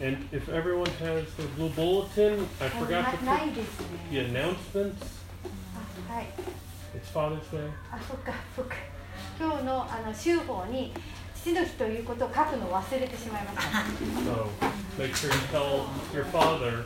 [0.00, 4.18] And if everyone has the blue bulletin, I あ forgot to なな put いですね the
[4.18, 4.94] announcements.
[6.08, 6.26] あはい
[6.94, 7.70] It's Father's Day.
[7.92, 8.74] あそっかそっか
[9.38, 10.92] 今日のあの週報に
[11.34, 13.78] 父の日ということを書くのを忘れてしまいました
[14.30, 14.46] So
[14.98, 16.84] make sure you tell your father.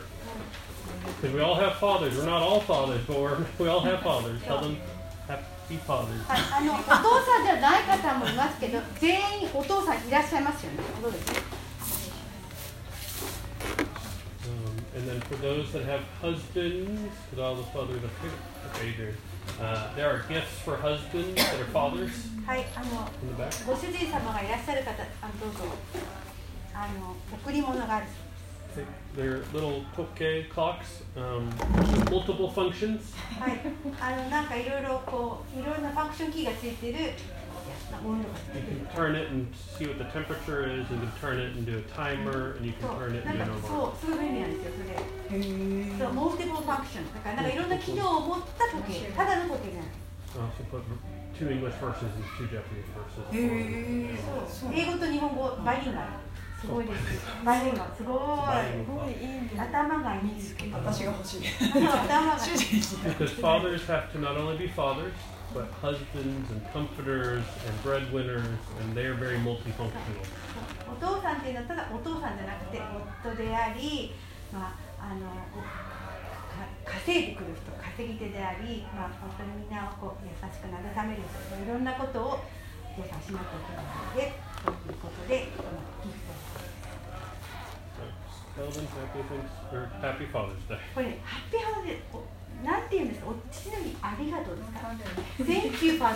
[1.21, 2.17] Because we all have fathers.
[2.17, 4.41] We're not all fathers, but we're, we all have fathers.
[4.43, 4.77] Tell them
[5.27, 6.23] happy fathers.
[6.27, 11.41] はい、あのお父さんじゃない方もいますけど全員お父さんいらっしゃいますよねどうですか
[14.95, 19.13] and then for those that have husbands, because all the fathers are okay, there.
[19.61, 22.11] Uh, there are gifts for husbands that are fathers
[22.45, 23.65] はいあの in the back.
[23.65, 24.91] ご主人様がいらっしゃる方
[25.21, 25.75] あのどうぞ
[26.73, 28.05] あの贈り物がある
[29.15, 33.15] They're little toke clocks um, with multiple functions.
[33.39, 33.61] はい
[34.01, 37.11] あのなんかいろいろこういろいろなファンクションキーがついてるものが
[37.90, 40.88] You can turn it and see what the temperature is.
[40.90, 43.24] You can turn it and do a timer, and you そ can う turn it
[43.26, 45.42] な and ん do か no そうすごい便利なんですよそれ
[45.98, 49.90] そう multiple function だからなんかいろんな機能を持った時計ただの時計じゃない
[50.30, 50.82] I also put
[51.36, 53.26] two English verses and two Japanese verses.
[53.34, 56.06] へえそう英語と日本語バイリンガル
[56.60, 59.60] すごいですバイリンガルすごい Bilingual.
[59.60, 62.82] 頭がいいです私が欲しい頭が主人に
[63.14, 65.12] Because fathers have to not only be fathers,
[65.50, 67.74] お父さ husbands and comforters and
[75.00, 75.64] あのう
[76.84, 80.76] 稼いでくる人、稼ぎ手であり、まあ、本当にみんなをこう優しく慰
[81.06, 82.44] める人、いろんなことを
[82.98, 86.70] お父さんしなきゃいけないので、ということで、このギフトです。
[90.94, 92.02] これ、 Happy Father's Day。
[92.64, 94.78] なんて言うんですかお父の日ありがとうですか
[95.40, 96.14] Thank you Father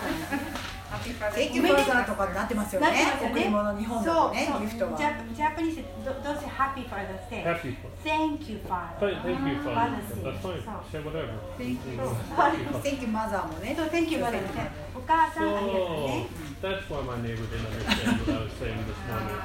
[1.33, 2.87] センキューファーザーとかになってますよね
[3.21, 7.89] 贈り物日本だとねギフトはジャジャパニーズどどうせ Happy Father's Day Happy Father.
[8.05, 9.75] Thank you Father Thank, thank you, Father.
[9.75, 10.41] Father's Day That's fine.
[10.41, 11.33] そう Say whatever.
[11.57, 11.97] Thank you.
[11.97, 12.81] Mm, そう happy Father.
[12.83, 16.27] センキューマザーもねそう Thank you Father ですねお母さんありがとうね
[16.61, 19.35] that's why my neighbor didn't understand what I was saying this morning.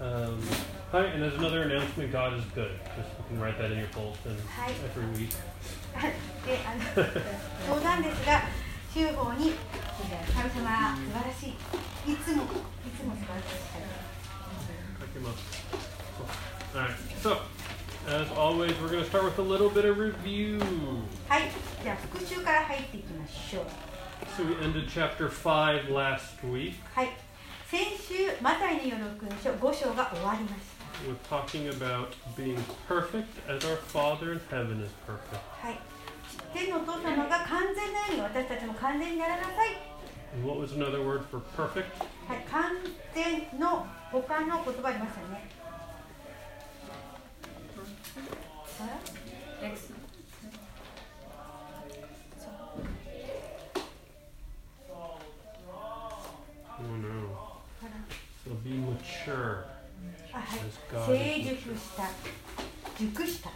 [0.00, 0.40] Um,
[0.93, 2.71] hi, and as another announcement, God is good.
[2.97, 4.71] Just you can write that in your bulletin Hi.
[4.85, 5.33] every week.
[6.45, 8.41] であの冗談ですが
[8.93, 9.53] 厨房に
[10.33, 12.45] 神様は素晴らしいいつもい
[12.97, 13.55] つも素晴らしい
[14.99, 15.35] Pick him up.
[16.75, 16.95] All right.
[17.21, 17.39] So,
[18.07, 20.59] as always, we're going to start with a little bit of review.
[21.27, 21.43] はい
[21.83, 23.65] じゃあ復習から入っていきましょう
[24.37, 27.09] So we ended chapter five last week はい
[27.67, 30.72] 先週マタイによる福音書5章が終わりました
[31.07, 35.41] with talking about being perfect as our Father in heaven is perfect.
[35.61, 35.79] はい
[36.53, 39.77] 天のお父様が完全なように私たちも完全にならなさい
[40.35, 41.85] And what was another word for perfect?
[42.27, 42.71] はい完
[43.13, 45.49] 全の他の言葉ありましたよね
[49.61, 49.71] あれ
[56.79, 57.51] Oh no.
[57.81, 57.91] あら
[58.45, 59.72] So be mature あはい as God
[61.06, 62.10] 成熟.した
[62.98, 63.50] 熟した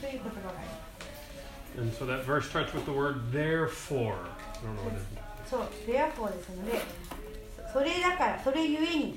[0.00, 0.82] という言葉があります
[1.78, 4.16] And so that verse starts with the word therefore.
[4.18, 5.22] I don't know what it is.
[5.48, 6.80] そう therefore ですので
[7.72, 9.14] そそれだからそれゆえに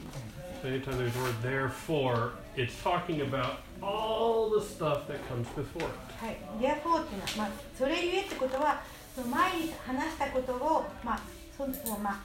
[0.63, 5.83] So anytime there's the word therefore, it's talking about all the stuff that comes before
[5.83, 5.95] it.
[6.19, 8.81] はい、therefore っていうのは、まあ、それゆえってことは
[9.13, 11.19] その前に話したことを、まあ
[11.55, 12.15] そのまあ、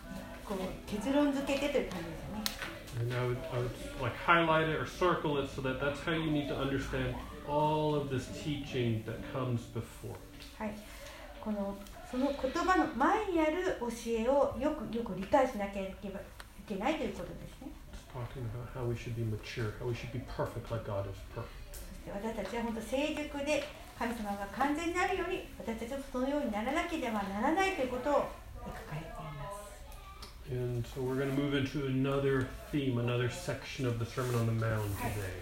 [0.49, 2.30] こう結論付けてという感じです。
[2.99, 3.71] And I would, I would
[4.01, 7.15] like highlight it or circle it so that that's how you need to understand
[7.49, 10.17] all of this teaching that comes before.
[10.59, 10.75] はい、
[11.41, 11.77] この
[12.11, 16.23] その言葉の前にある教えをよくよく理解しなければい
[16.67, 17.71] けないということですね。
[18.13, 21.61] Talking about how we should be mature, how we should be perfect like God is perfect.
[22.13, 23.63] 私たちは本当成熟で
[23.99, 28.15] 神様が完全になるように私たちもそのようにならなければならないということを
[28.65, 29.40] 書かれています。
[30.52, 34.52] And so we're going to move into another theme, another section of the Sermon on the
[34.52, 35.42] Mount today.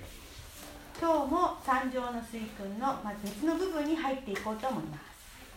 [1.02, 5.14] 今日も三条の水訓の、まあ、別の部分に入っていこうと思います。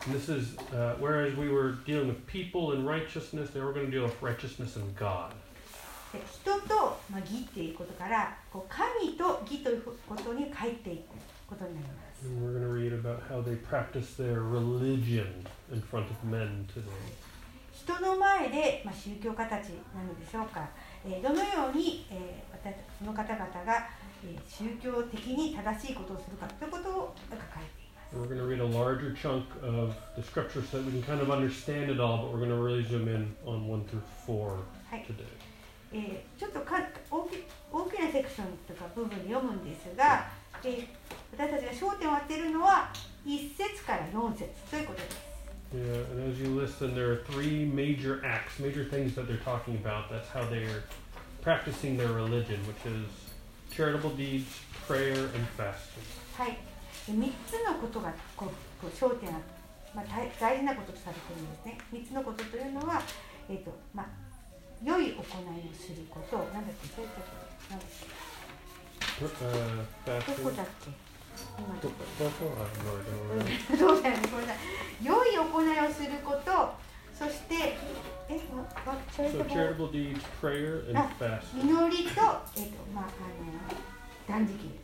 [0.08, 3.86] And this is, uh, whereas we were dealing with people and righteousness, now we're going
[3.86, 5.32] to deal with righteousness and God.
[6.12, 11.02] で人と、まあ、義っていうことからこう神と義ということに帰っていく
[11.48, 12.26] ことになります。
[12.26, 16.66] And we're going to read about how they practice their religion in front of men
[16.72, 16.88] today.
[17.81, 20.69] 人の前で、まあ、宗教家たちなのでしょうか、
[21.03, 23.89] えー、どのように、えー、その方々が、
[24.23, 28.15] えー、宗教的に正しいことをするかということを書いています。
[35.93, 36.75] え、ちょっとか
[37.09, 40.29] 大,き大きなセクションとか部分に読むんですが、
[40.61, 42.93] 私たちが焦点を当てるのは
[43.25, 45.30] 1節から4節ということです。
[45.74, 50.08] Yeah, and as you listen, there are three major acts, major things that they're talking about.
[50.10, 50.84] That's how they're
[51.42, 53.06] practicing their religion, which is
[53.70, 54.48] charitable deeds,
[54.86, 56.04] prayer, and fasting.
[56.38, 56.58] はい、
[57.08, 58.48] 3つのことがこう
[58.80, 59.40] こう焦点あ
[59.94, 61.78] まあ、大大事なこととされているんですね。
[61.92, 63.02] 3つのことというのは、
[63.48, 64.06] えーとまあ、
[64.84, 65.22] 良い行いを
[65.74, 67.88] すること、なんだっけ、そういったことなんだっ
[69.16, 69.30] Uh, け、
[70.10, 70.44] ど fasting.
[70.44, 70.90] こだっけ
[71.57, 72.27] Oh,
[73.77, 75.05] そうだよね、ごめんなさい。
[75.05, 76.73] 良い行いをすること、
[77.17, 77.77] そして、
[78.29, 81.09] え、わわチャリ So deeds, prayer, and Ah.
[81.19, 81.61] fasting.
[81.63, 82.21] 祈りと、
[82.57, 84.81] えっ、と、まあ、あの、断食です。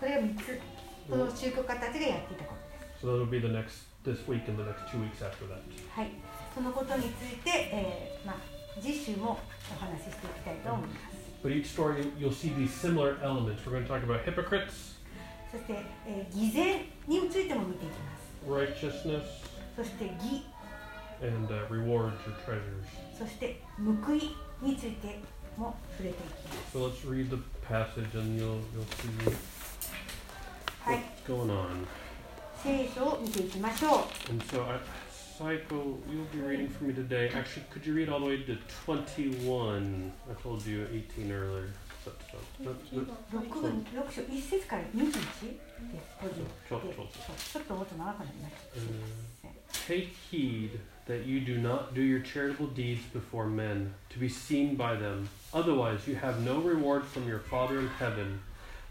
[0.00, 0.60] それが3つ、
[1.08, 3.06] その宗教家たちがやっていたことです。
[3.06, 5.60] So that'll be the next this week and the next two weeks after that.
[5.94, 6.10] はい、
[6.54, 8.36] そのことについて、えーまあ、
[8.80, 9.38] 次週も
[9.76, 11.18] お話ししていきたいと思います。
[11.42, 13.64] But each story, you'll see these similar elements.
[13.64, 14.87] We're going to talk about hypocrites,
[15.50, 18.28] そして、えー偽善についても見ていきます。
[18.46, 19.22] righteousness,
[19.76, 20.44] そして義、
[21.22, 22.84] and uh, rewards or treasures.
[23.18, 25.18] そして報いについて
[25.56, 26.76] も触れていきます。
[26.76, 29.36] So let's read the passage and you'll you'll see
[30.84, 31.86] はい、what's going on.
[32.62, 34.32] 聖書を見ていきましょう。
[34.32, 34.80] And so, I,
[35.38, 37.30] Psycho, you'll be reading for me today.
[37.32, 40.12] Actually, could you read all the way to 21?
[40.28, 40.86] I told you
[41.16, 41.68] 18 earlier.
[42.03, 48.79] So, so, that, that, 六分六章一節から二十一で閉じちょてちょそうちょっともっと長くなりました。
[48.79, 49.07] すいま
[49.41, 49.53] せん
[49.87, 54.75] Take heed that you do not do your charitable deeds before men, to be seen
[54.75, 55.29] by them.
[55.53, 58.39] Otherwise, you have no reward from your Father in heaven.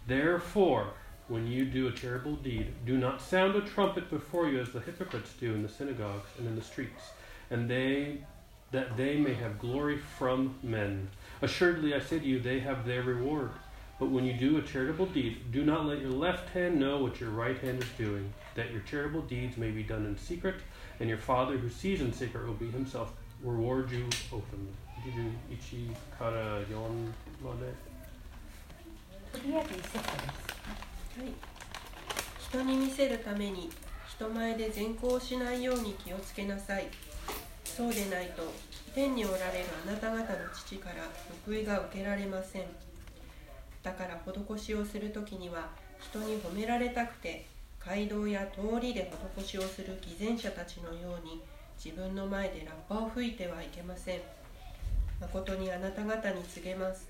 [0.07, 0.93] Therefore,
[1.29, 4.81] when you do a charitable deed, do not sound a trumpet before you as the
[4.81, 7.13] hypocrites do in the synagogues and in the streets,
[7.51, 8.19] and they
[8.73, 11.09] that they may have glory from men.
[11.41, 13.51] Assuredly, I say to you, they have their reward.
[13.99, 17.21] But when you do a charitable deed, do not let your left hand know what
[17.21, 20.57] your right hand is doing, that your charitable deeds may be done in secret,
[20.99, 23.13] and your Father who sees in secret will be himself
[23.43, 24.73] reward you openly.
[25.05, 26.73] 11から4
[27.43, 27.73] まで。
[29.33, 30.53] とりあえず一節です。
[31.19, 31.33] はい、
[32.39, 33.71] 人に見せるために
[34.09, 36.87] 人前で善行をしないように気をつけなさい
[37.78, 38.42] そうでないと
[38.96, 40.96] 天におられるあなた方の父から
[41.46, 42.64] 報いが受けられません。
[43.84, 45.70] だから施しをするときには
[46.02, 47.46] 人に褒められたくて
[47.86, 51.44] 街道や通りで施しをする偽善者たちのように
[51.78, 54.22] 自分の前でラッパを吹いてはいけません。
[55.22, 57.08] 誠にあなた方に告げます。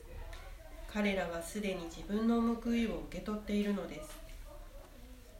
[0.93, 4.09] 彼らはすでに自分の報いを受け取っているのです。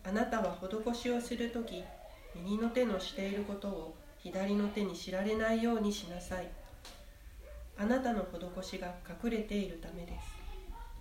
[0.05, 1.83] あなたは施しをするとき
[2.33, 3.93] 右の手のしていることを
[4.27, 6.49] 左の手に知られないようにしなさい
[7.77, 8.25] あなたの
[8.61, 8.93] 施しが
[9.23, 10.19] 隠れているためで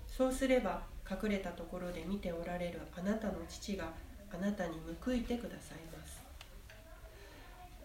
[0.09, 3.91] すそうすれば隠れたところで見ておられるあなたの父が
[4.33, 6.25] あなたに報いてくださいます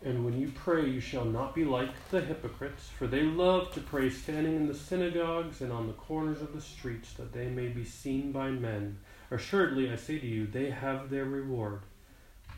[0.03, 3.81] And when you pray, you shall not be like the hypocrites, for they love to
[3.81, 7.67] pray standing in the synagogues and on the corners of the streets, that they may
[7.67, 8.97] be seen by men.
[9.29, 11.81] Assuredly, I say to you, they have their reward.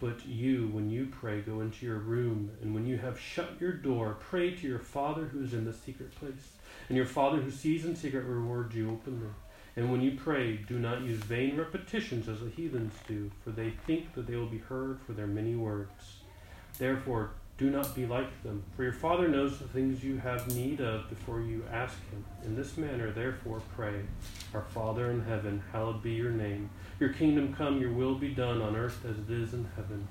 [0.03, 3.71] But you, when you pray, go into your room, and when you have shut your
[3.71, 6.51] door, pray to your Father who is in the secret place.
[6.89, 9.29] And your Father who sees in secret will reward you openly.
[9.77, 13.69] And when you pray, do not use vain repetitions as the heathens do, for they
[13.87, 16.19] think that they will be heard for their many words.
[16.77, 20.81] Therefore, do not be like them, for your Father knows the things you have need
[20.81, 22.25] of before you ask Him.
[22.43, 24.01] In this manner, therefore, pray
[24.53, 26.71] Our Father in heaven, hallowed be your name.
[26.99, 30.07] Your kingdom come, your will be done on earth as it is in heaven.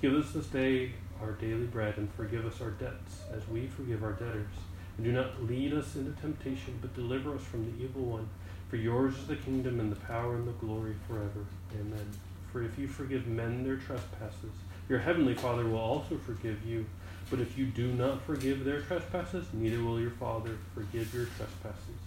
[0.00, 4.04] Give us this day our daily bread, and forgive us our debts, as we forgive
[4.04, 4.54] our debtors.
[4.96, 8.28] And do not lead us into temptation, but deliver us from the evil one.
[8.68, 11.46] For yours is the kingdom, and the power, and the glory forever.
[11.74, 12.10] Amen.
[12.52, 14.52] For if you forgive men their trespasses,
[14.88, 16.86] your heavenly Father will also forgive you.
[17.30, 22.00] But if you do not forgive their trespasses, neither will your Father forgive your trespasses.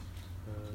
[0.47, 0.71] Uh,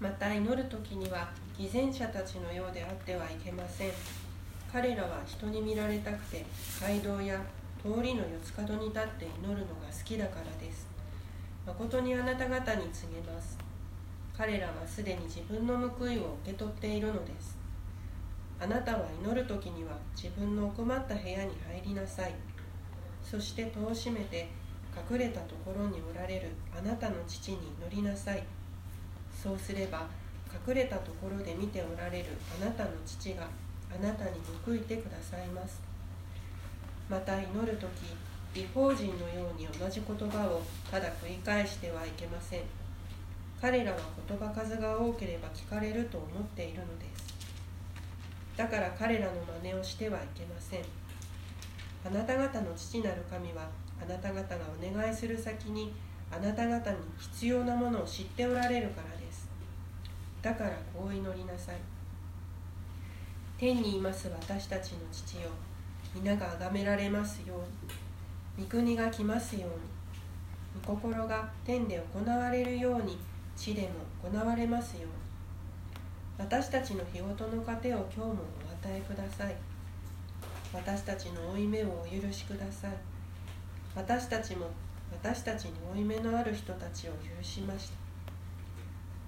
[0.00, 3.90] また祈る時には偽善者たちのようであってはいけません
[4.70, 6.44] 彼らは人に見られたくて
[6.80, 7.40] 街道や
[7.82, 10.86] 通りの四つ角に立って祈るのが好きだからです
[11.66, 13.67] 誠にあなた方に告げます
[14.38, 17.58] 彼らはすでに自分の報いを受け取っているのです。
[18.60, 22.32] あなたは祈る時には自分の奥まった部屋に入りなさい。
[23.20, 24.48] そして戸を閉めて
[25.10, 27.58] 隠れたところにおられるあなたの父に
[27.90, 28.44] 祈りなさい。
[29.42, 30.06] そうすれば
[30.66, 32.26] 隠れたところで見ておられる
[32.62, 33.42] あなたの父が
[33.92, 34.30] あなたに
[34.64, 35.80] 報いてくださいます。
[37.10, 42.60] また祈る時違法人のように同じ言葉をただ繰り返してはいけません。
[43.60, 43.98] 彼らは
[44.28, 47.34] 言葉数が多ければ聞かれると思っているのです。
[48.56, 50.82] だから彼らの真似をしてはいけません。
[52.06, 53.68] あなた方の父なる神は
[54.00, 55.92] あなた方がお願いする先に
[56.30, 59.48] あなた方に必要なものを知っておられるからです。
[60.40, 61.76] だからこう祈りなさい。
[63.58, 65.50] 天にいます私たちの父よ。
[66.14, 68.64] 皆が崇められますように。
[68.64, 69.76] 御国が来ますように。
[70.86, 73.18] 御心が天で行われるように。
[73.58, 73.88] 地でも
[74.30, 75.10] 行われますよう。
[76.38, 79.56] 私たちの日ごとの糧を今日もお与えください。
[80.72, 82.92] 私たちの負い目をお許しください。
[83.96, 84.70] 私たちも
[85.10, 87.96] 私たちに負い目のある人たちを許しました。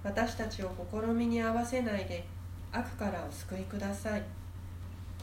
[0.01, 2.25] 私たちを試みに合わせないで
[2.71, 4.23] 悪からお救いください。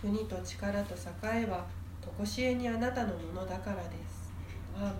[0.02, 1.64] 国と力と栄えは
[2.18, 4.30] 常しえにあなたのものだからです。
[4.76, 4.90] アーメ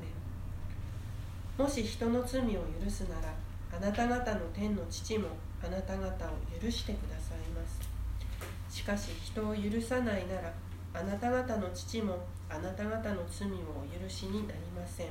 [1.58, 1.62] ン。
[1.62, 3.34] もし人の罪を許すなら
[3.74, 5.28] あなた方の天の父も
[5.62, 10.52] あなた方を許してくださいますしかし人を許さないなら
[10.94, 15.06] あなた方の父もあなた方の罪をお許しになりません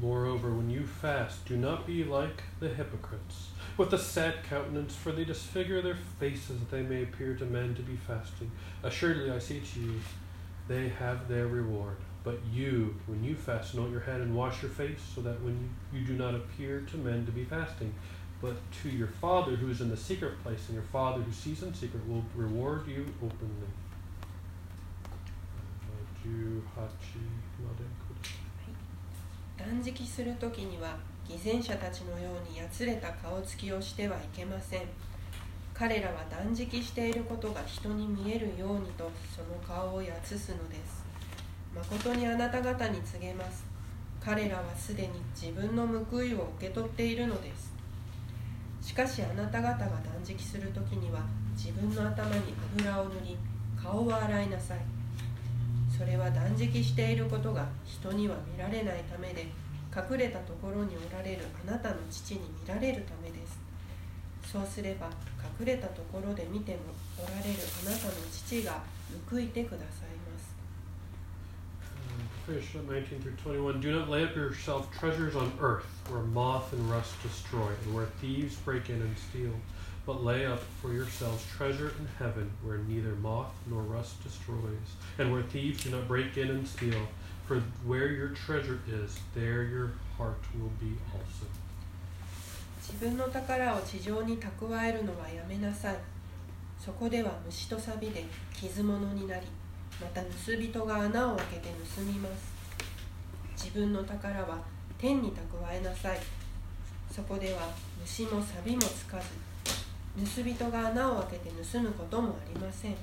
[0.00, 5.10] Moreover, when you fast, do not be like the hypocrites, with a sad countenance, for
[5.10, 8.52] they disfigure their faces that they may appear to men to be fasting.
[8.84, 10.00] Assuredly, I say to you,
[10.68, 11.96] they have their reward.
[12.28, 15.70] But you, when you fast, anoint your head and wash your face, so that when
[15.94, 17.94] you, you do not appear to men to be fasting,
[18.42, 21.62] but to your Father who is in the secret place, and your Father who sees
[21.62, 23.72] in secret will reward you openly.
[26.22, 26.80] 18
[27.64, 27.84] まで
[29.56, 34.82] 断食する時には偽善者たちのようにやつれた顔つきをしてはいけません
[35.72, 41.07] 彼らは断食していることが人に見えるようにとその顔をやつすのです
[41.78, 43.64] 誠にあなた方に告げます。
[44.20, 47.72] 彼らはすでに自分の報いを受け取っているのです。
[48.82, 51.20] しかしあなた方が断食する時には
[51.56, 53.36] 自分の頭に油を塗り
[53.80, 54.78] 顔を洗いなさい。
[55.96, 59.46] それは断食していることが人には見られないためで
[59.94, 63.58] 隠れたところにおられるあなたの父に見られるためです。
[64.52, 65.08] そうすれば
[65.60, 66.78] 隠れたところで見ても
[67.18, 68.82] おられるあなたの父が
[69.30, 70.07] 報いてください。
[72.47, 73.81] Finish up 19 through 21.
[73.81, 78.07] Do not lay up yourself treasures on earth, where moth and rust destroy, and where
[78.21, 79.53] thieves break in and steal.
[80.05, 85.31] But lay up for yourselves treasure in heaven, where neither moth nor rust destroys, and
[85.31, 87.07] where thieves do not break in and steal.
[87.47, 91.47] For where your treasure is, there your heart will be also.
[92.83, 95.95] 自分の宝を地上に蓄えるのはやめなさい
[96.77, 99.47] そこでは虫と錆で傷物になり
[100.00, 102.52] また盗人が穴を開けて盗みます。
[103.56, 104.58] 自分の宝は
[104.96, 105.36] 天に蓄
[105.68, 106.18] えなさい。
[107.10, 107.68] そこでは
[108.00, 109.26] 虫も錆もつかず
[110.36, 112.94] 盗人が穴を開けて盗むこともありません。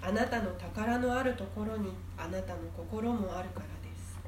[0.00, 4.18] あなたの宝のあるところにあなたの心もあるからです。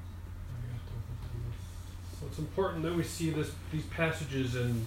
[2.20, 4.84] So it's important that we see this, these passages in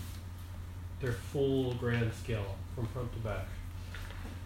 [1.00, 3.46] their full grand scale, from front to back.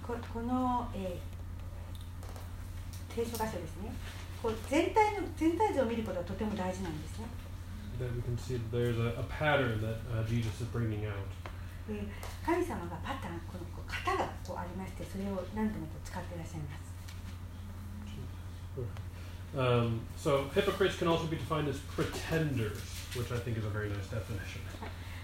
[0.06, 1.33] ここの、えー
[3.16, 3.94] 聖書箇所ですね
[4.42, 7.26] こう全体の全体像を見ることはとても大事なんですね
[8.00, 11.30] That we can see that there's a, a pattern that uh, Jesus is bringing out.
[11.88, 12.02] で
[12.44, 16.94] 神様がパターンこのこう型がこうありましてそれを何度もこう使っていらっしゃいます
[19.56, 22.80] Um, so hypocrites can also be defined as pretenders,
[23.14, 24.62] which I think is a very nice definition.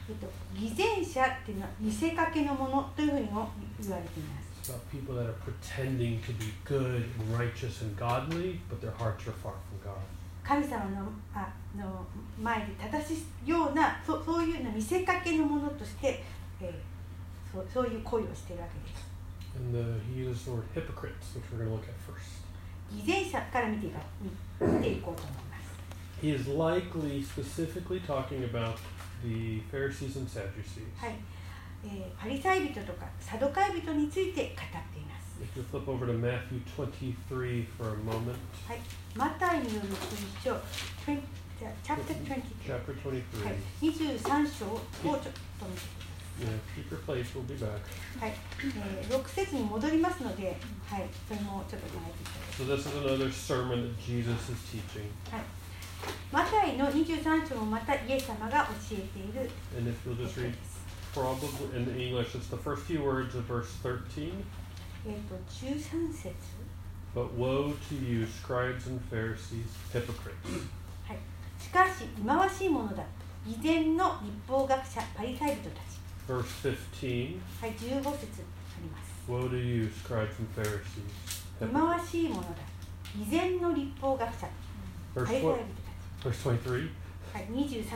[0.08, 8.93] えっと、偽善者っていうのは見せかけのものというふうにも言われています about people that are pretending to be good and righteous and godly, but their
[8.93, 10.01] hearts are far from God.
[10.43, 12.05] 神様のあの
[12.39, 16.23] 前で正しいようなそそういうような見せかけのものとして、
[16.61, 16.95] えー
[17.55, 19.05] そうそういう行為をしているわけです
[19.57, 22.43] And uh, he uses the word hypocrites, which we're going to look at first.
[22.91, 24.01] 偽善者から見ていか
[24.61, 25.65] 見見ていこうと思います
[26.21, 28.77] He is likely specifically talking about
[29.23, 30.83] the Pharisees and Sadducees.
[30.97, 31.15] はい、
[32.18, 35.40] パリサイ人とかサドカイ人について語っています。
[38.68, 38.80] はい、
[39.16, 40.62] マタイのよる福音書、
[41.84, 42.44] チャプター
[43.82, 48.20] 23章をちょっと見てください。
[48.20, 48.34] はい、
[48.78, 52.66] えー、6節に戻りますので、はい、それもちょっと考えてください。
[52.66, 52.68] So、
[55.40, 55.50] this。
[56.32, 59.50] マタイの23章もまたイエス様が教えている。
[61.19, 64.33] probably in English, it's the first few words of verse 13.
[65.07, 65.35] えっ、と
[65.67, 66.35] 13節
[67.15, 70.35] But woe to you, scribes and Pharisees, hypocrites!
[71.61, 73.05] しかし忌まわしいものだ
[73.47, 75.99] 偽善の立法学者パリサイ人たち
[76.29, 77.39] Verse 15.
[77.61, 80.83] はい15節あります Woe to you, scribes and Pharisees,
[81.61, 82.01] 忌ま hypocrites!
[82.01, 82.49] わしいものだ
[83.17, 84.49] 偽善の立法学者
[85.15, 85.55] Verse, パリサイ tw-
[86.21, 86.91] 人 verse 23,
[87.33, 87.91] たち、はい、23節、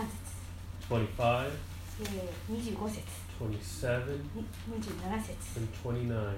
[0.91, 1.51] 25,
[2.02, 3.02] えー、25節
[3.40, 4.46] 27, に
[4.80, 6.34] 27節 and 29.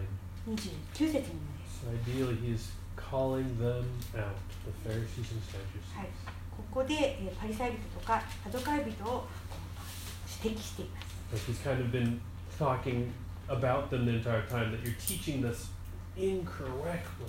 [0.47, 0.57] 29
[0.97, 3.83] 節にもです So ideally, he's calling them
[4.15, 4.35] out,
[4.65, 5.97] the Pharisees and Sadducees.
[5.97, 6.07] はい、
[6.51, 12.19] ここで、えーパリサイ人とかサドカイ人をこう指摘しています Like he's kind of been
[12.57, 13.11] talking
[13.47, 15.69] about them the entire time that you're teaching this
[16.17, 17.27] incorrectly.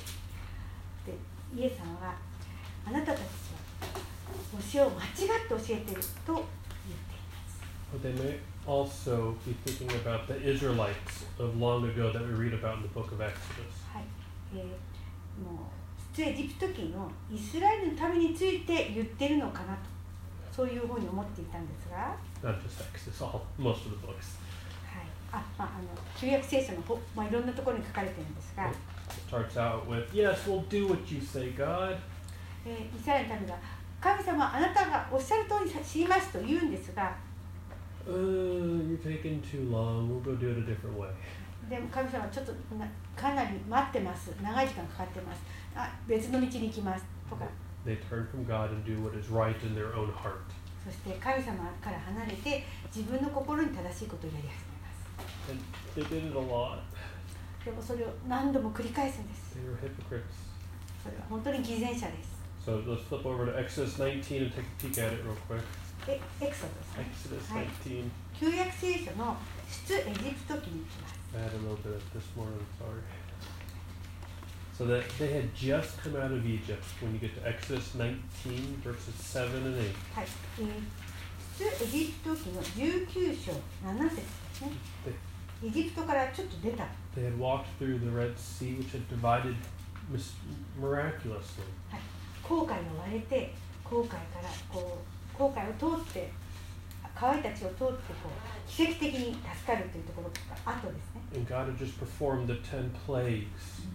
[1.06, 1.12] で
[1.54, 2.14] イエス様は
[2.87, 3.25] あなたたちは
[4.73, 6.45] 教えを間違って教えていると
[7.96, 12.52] But they may also be thinking about the Israelites of long ago that we read
[12.52, 13.72] about in the book of Exodus.
[13.90, 14.04] はい、
[14.54, 14.64] えー
[15.42, 19.80] もう出エジプト記のイスラエルのためについて言ってるのかなと
[20.50, 24.38] そういうふうに思っていたんですが、はい Not just Exodus, all most of the books.
[25.32, 25.88] あまあ、あの
[26.18, 28.70] 旧約聖書のほ、まあ、いろんなところに書かれてるんですが、
[29.30, 31.96] starts out with, Yes, we'll do what you say, God.
[32.66, 33.58] えーイスラエルのためが
[34.00, 37.16] 神様あなたがおっしゃる通りさしますと言うんですが
[38.06, 38.12] Uh,
[38.88, 40.08] you're taking too long.
[40.08, 41.08] We'll go do it a different way.
[41.68, 42.86] でも神様はちょっとな
[43.16, 45.42] かなり待ってます長い時間かかってます
[45.75, 47.44] あ別の道に行きますとか
[47.84, 50.46] They turn from God and do what is right in their own heart.
[50.84, 55.60] そして神様から離れて自分の心に正しいことをやり始めます And
[55.96, 56.78] they did it a lot.
[57.64, 60.22] でもそれを何度も繰り返すんです They were hypocrites.
[61.02, 65.34] それは本当に偽善者です So let's flip over to Exodus 19 and take a peek at it real
[65.48, 65.62] quick.
[66.08, 68.10] えエクソドスね Exodus はい 19.
[68.38, 69.36] 旧約聖書の
[69.86, 73.02] 出エジプト記に行きます I had a little bit of this morning, sorry.
[74.72, 78.80] So that they had just come out of Egypt when you get to Exodus 19,
[78.84, 79.94] verses 7 and 8.
[80.14, 80.26] はい、
[80.60, 83.52] えー、出エジプト記の19章
[83.84, 84.73] 7節ですね
[85.64, 86.84] エジプトからちょっと出た
[87.16, 89.56] they had walked through the Red Sea, which had divided
[90.78, 91.64] miraculously.
[92.42, 96.30] 航海を割れて航海からこう航海を通って
[97.14, 103.88] 川たちを通ってこう奇跡的に助かるというところが後ですね And God had just performed the 10 plagues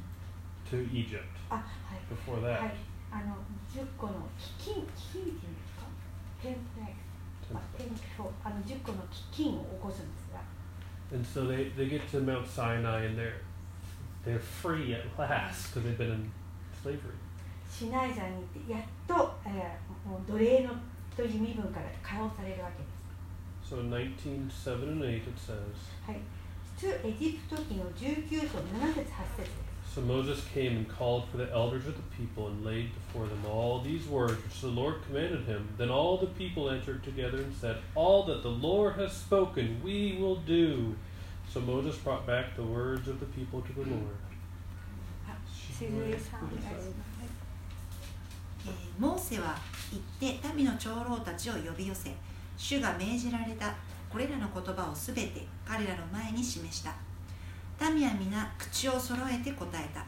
[0.70, 1.62] to Egypt あは
[1.94, 2.68] い before は that.
[2.68, 2.72] い
[3.12, 3.36] あの
[3.70, 5.86] 10個の飢饉飢饉っていうんですか
[6.42, 6.96] 天プレイ
[7.54, 10.42] 10あ天そうあの10個の飢饉を起こすんですが
[11.14, 13.42] And so they, they get to Mount Sinai and they're
[14.26, 16.32] they're free at last because they've been in
[16.82, 17.18] slavery.
[17.70, 20.72] シナイ山に行ってやっと、えー、もう奴隷の
[21.17, 22.97] という身分から解放されるわけです
[23.75, 25.57] So in 19, 7 and 8 it says,
[26.07, 26.21] はい
[26.79, 33.47] 出エジプト記の19章7節8節です So Moses came and called for the elders of the people and laid before them
[33.47, 35.67] all these words which the Lord commanded him.
[35.79, 40.19] Then all the people answered together and said, All that the Lord has spoken, we
[40.21, 40.95] will do.
[41.49, 44.17] So Moses brought back the words of the people to the Lord.
[45.27, 46.91] あしずえさんお願いします
[48.67, 49.57] えーモーセは
[49.92, 52.12] 行って民の長老たちを呼び寄せ
[52.58, 53.74] 主が命じられた
[54.10, 56.94] これらの言葉をすべて彼らの前に示した
[57.90, 60.06] 民は皆口を揃えて答えた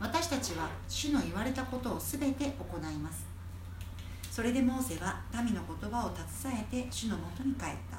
[0.00, 3.26] 私たちは主の言われたことをすべて行います
[4.30, 7.98] それでモーセは民の言葉を携えて主のもとに帰った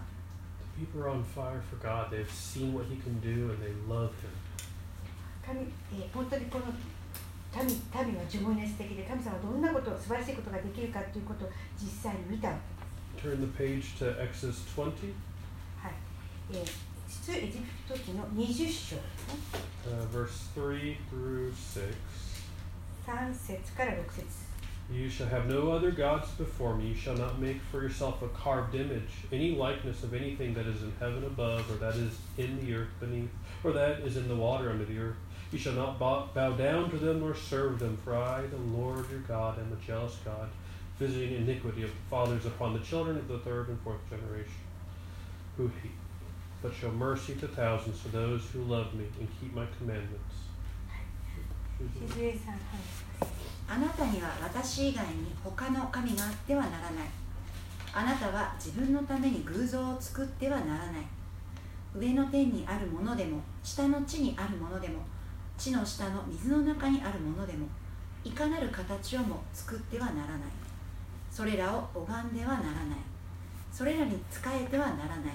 [0.75, 2.09] The people are on fire for God.
[2.09, 4.33] They've seen what he can do and they love him.
[5.45, 5.59] 神、
[5.93, 6.65] えー本当にこの
[7.54, 11.48] 民民は呪文熱的で神様はどんなこと素晴らしいことができるかということを
[11.80, 14.84] 実際に見たわけです Turn the page to Exodus 20,
[15.82, 15.92] はい
[16.52, 19.00] えー出エジプト記の20章ですね
[19.86, 21.94] uh, verse 3 through 6.
[23.06, 24.48] 3節から6節
[24.90, 26.88] You shall have no other gods before me.
[26.88, 30.82] You shall not make for yourself a carved image, any likeness of anything that is
[30.82, 33.28] in heaven above, or that is in the earth beneath,
[33.62, 35.16] or that is in the water under the earth.
[35.53, 39.19] You shall not bow, down to them nor serve them, for I, the Lord your
[39.19, 40.49] God, am a jealous God,
[40.97, 44.65] visiting iniquity of the fathers upon the children of the third and fourth generation,
[45.55, 45.91] who hate
[46.63, 50.41] but show mercy to thousands to those who love me and keep my commandments.
[53.67, 57.07] あなたには私以外に他の神があってはならない
[57.93, 61.05] あなたは自分のために偶像を作ってはならない
[61.95, 65.01] 上の天にあるものでも下の地にあるものでも
[65.57, 67.67] 地の下の水の中にあるものでも
[68.23, 70.39] いかなる形をも作ってはならない。
[71.31, 72.97] それらを拝んではならない。
[73.71, 75.33] それらに仕えてはならない。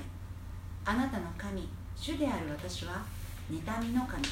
[0.85, 3.05] あなたの神主である私は
[3.51, 4.23] 妬みの神。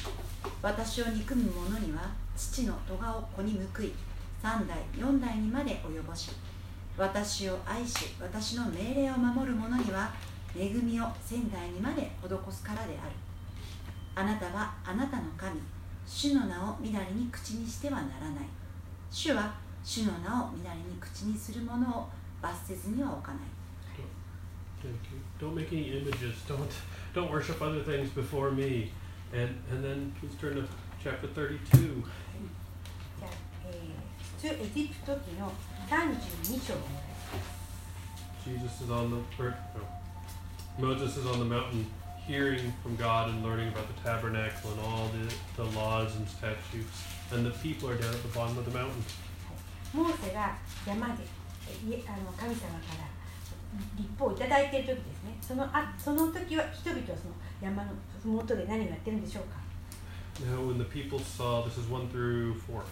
[0.61, 3.93] 私を憎む者には父の咎を子に報い
[4.41, 6.31] 3代4代にまで及ぼし
[6.97, 10.11] 私を愛し私の命令を守る者には
[10.55, 13.11] 恵みを仙台にまで施すからである。
[14.15, 15.59] あなたはあなたの神。
[16.07, 18.45] 主の名をみだりに口にしてはならない
[19.11, 22.07] 主は主の名をみだりに口にする者を
[22.41, 23.41] 罰せずには置かない.
[25.39, 26.35] Don't make any images.
[26.47, 26.69] Don't
[27.13, 28.91] don't worship other things before me.
[29.33, 30.63] And and then please turn to
[31.03, 32.03] chapter 32.
[33.19, 33.31] じゃあ、
[33.65, 35.51] えー、出エジプト記の
[35.89, 36.73] 32章
[38.45, 39.53] Jesus is on the or,
[40.79, 40.87] no.
[40.87, 41.85] Moses is on the mountain
[42.26, 47.04] hearing from God and learning about the tabernacle and all the, the laws and statutes.
[47.32, 49.02] And the people are down at the bottom of the mountain.
[49.92, 51.24] モーセが山で
[51.68, 53.12] えいあの神様から
[53.96, 57.90] 立法をいただいている時ですねそのあその時は人々はその山の
[58.24, 59.60] 麓で何をやってるんでしょうか
[60.40, 62.82] Now, when the people saw, this is 1 through 4.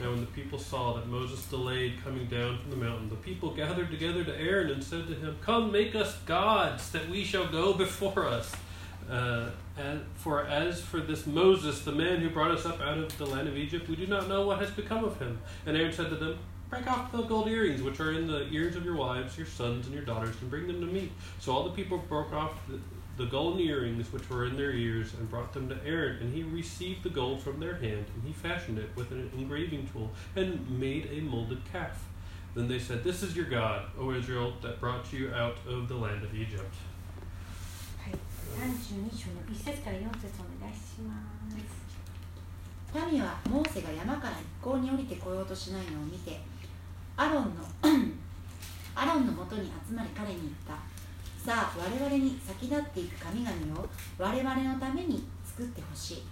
[0.00, 3.54] Now, when the people saw that Moses delayed coming down from the mountain, the people
[3.54, 7.46] gathered together to Aaron and said to him, Come, make us gods, that we shall
[7.46, 8.52] go before us.
[9.09, 9.49] Uh,
[10.15, 13.47] for as for this Moses, the man who brought us up out of the land
[13.47, 15.39] of Egypt, we do not know what has become of him.
[15.65, 16.39] And Aaron said to them,
[16.69, 19.85] Break off the gold earrings which are in the ears of your wives, your sons,
[19.85, 21.11] and your daughters, and bring them to me.
[21.39, 22.79] So all the people broke off the,
[23.17, 26.17] the golden earrings which were in their ears and brought them to Aaron.
[26.21, 29.87] And he received the gold from their hand, and he fashioned it with an engraving
[29.93, 32.03] tool and made a molded calf.
[32.55, 35.95] Then they said, This is your God, O Israel, that brought you out of the
[35.95, 36.73] land of Egypt.
[38.53, 41.85] 32章の1節から4節お願いします。
[43.11, 46.39] 民はモーセが山から一向に降りてこようとしないのを見て
[47.17, 47.49] アロンの
[48.95, 50.95] アロンのもとに集まり彼に言った。
[51.45, 56.23] さあ我々に先立っていく神々を我々のために作ってほしい。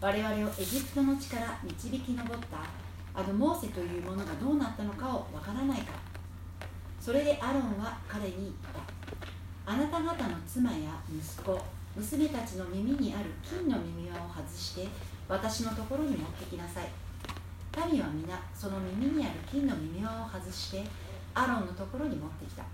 [0.00, 2.64] 我々をエジプトの地から導き上った
[3.14, 5.92] あのモーセというものがどうなったのかをわからないか。
[7.00, 8.99] それでアロンは彼に言った。
[9.70, 11.56] あなた方の妻や息子
[11.94, 14.88] 娘たちの耳にある金の耳輪を外して
[15.28, 16.88] 私のところに持ってきなさい。
[17.88, 20.84] 民は皆その耳にある金の耳輪を外して
[21.34, 22.64] アロンのところに持ってきた。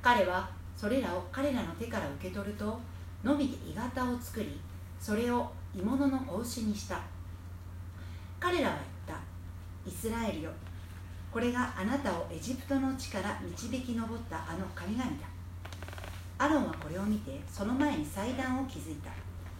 [0.00, 2.80] 彼はそれらを彼らの手から受け取ると
[3.22, 4.58] のみで鋳型を作り
[4.98, 6.98] それを鋳物の子牛にした。
[8.40, 9.22] 彼らは言った。
[9.86, 10.50] イスラエルよ
[11.30, 15.29] これがあなたをエジプトの地から導き上ったあの神々だ。
[16.40, 19.10] アロンはこれを見てその前に祭壇を築いた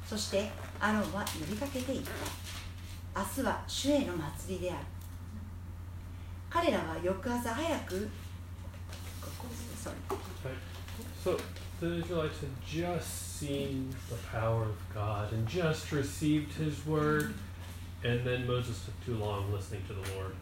[0.06, 0.48] そして
[0.80, 2.02] アロンは呼びかけていっ
[3.14, 4.78] た明日は主への祭りである
[6.48, 8.08] 彼らは翌朝早く
[9.20, 9.94] ここ sorry
[10.42, 10.56] Right.
[11.22, 11.36] So
[11.80, 17.34] the Israelites had just seen the power of God and just received His word,
[18.02, 20.32] and then Moses took too long listening to the Lord.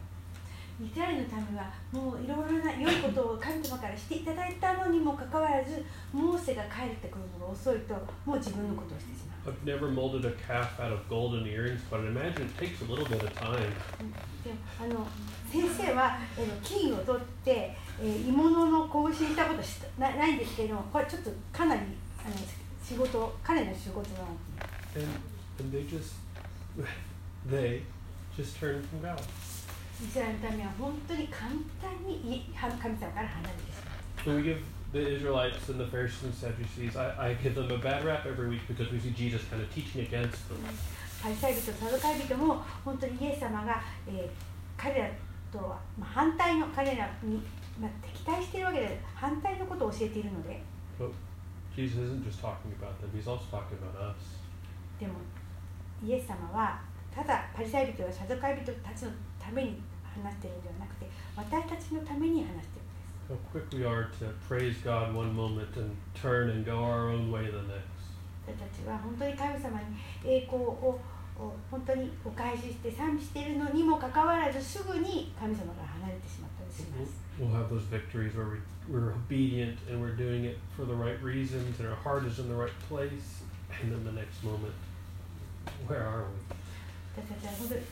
[0.81, 7.93] イスラエルの民はもういろいろな良いことを神様からしていただいたのにもかかわらずモーセが帰ってくるのが遅いと
[8.25, 12.85] もう自分のことをしてしまう I've never molded a calf out of golden earrings, but I imagine it takes a
[12.85, 13.71] little bit of time.
[14.43, 15.05] であの
[15.51, 21.81] 先生はえの金を取って、えー、鋳物の拳にしたことしたなないんですけれどもこれちょっとかなり
[22.25, 22.35] あの
[22.81, 24.25] 仕事彼の仕事なの
[24.95, 25.07] And
[25.59, 26.13] and they just
[27.49, 27.81] they
[28.37, 29.19] just turned from God.
[30.01, 31.49] イスラエルの民は本当に簡
[31.81, 37.77] 単にい神様から離れてしまう So we give the Israelites and the Pharisees and Sadducees, I, I give them a
[37.77, 40.57] bad rap every week because we see Jesus kind of teaching against them.
[41.21, 44.29] パリサイ人サドカイ人も本当にイエス様が、えー
[44.79, 45.09] 彼ら
[45.51, 47.41] とは、まあ、反対の彼らに、
[47.77, 50.61] まあ、敵対しているわけで反対のことを教えているので
[50.97, 51.11] But
[51.75, 54.15] Jesus isn't just talking about them, he's also talking about us.
[54.97, 55.15] でも
[56.01, 56.79] イエス様は
[57.13, 59.81] ただパリサイ人やサドカイ人たちのために
[60.15, 67.31] 話しているのではなくて私たちのために話しているんです How quick we are to praise God one moment and turn and go our own
[67.31, 67.99] way the next.
[68.47, 69.95] 私たちは本当に神様に
[70.25, 70.99] 栄光を
[71.39, 78.59] を本当にお返しして賛美しているのにもかかわらずすぐに神様から離れてしまったりします We'll have those victories where we,
[78.91, 82.49] we're obedient and we're doing it for the right reasons and our heart is in
[82.49, 83.43] the right place.
[83.81, 84.73] And then the next moment,
[85.87, 86.35] where are we?
[87.15, 87.83] 私たちは本当にい、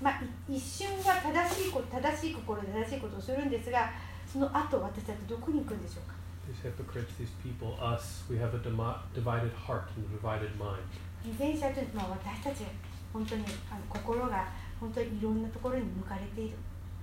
[0.00, 3.90] まあ、い一瞬は正しいこと正しい心で正しいことをするんですが
[4.30, 6.16] その後私たちどこに行くんでしょうか
[6.46, 10.78] These hypocrites, these people, us, we have a divided heart and a divided mind.
[11.24, 12.64] 偽善者というのは私たち
[13.12, 14.46] 本当にあの心が
[14.78, 16.56] 本当にいろんなところに向かれている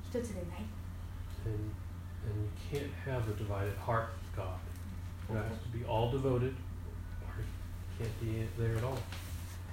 [0.05, 0.63] 一つでない
[1.45, 1.59] And,
[2.23, 4.57] and you can't have a divided heart God.
[5.29, 6.53] It has to be all devoted
[7.27, 7.45] or you
[7.99, 8.97] can't be there at all.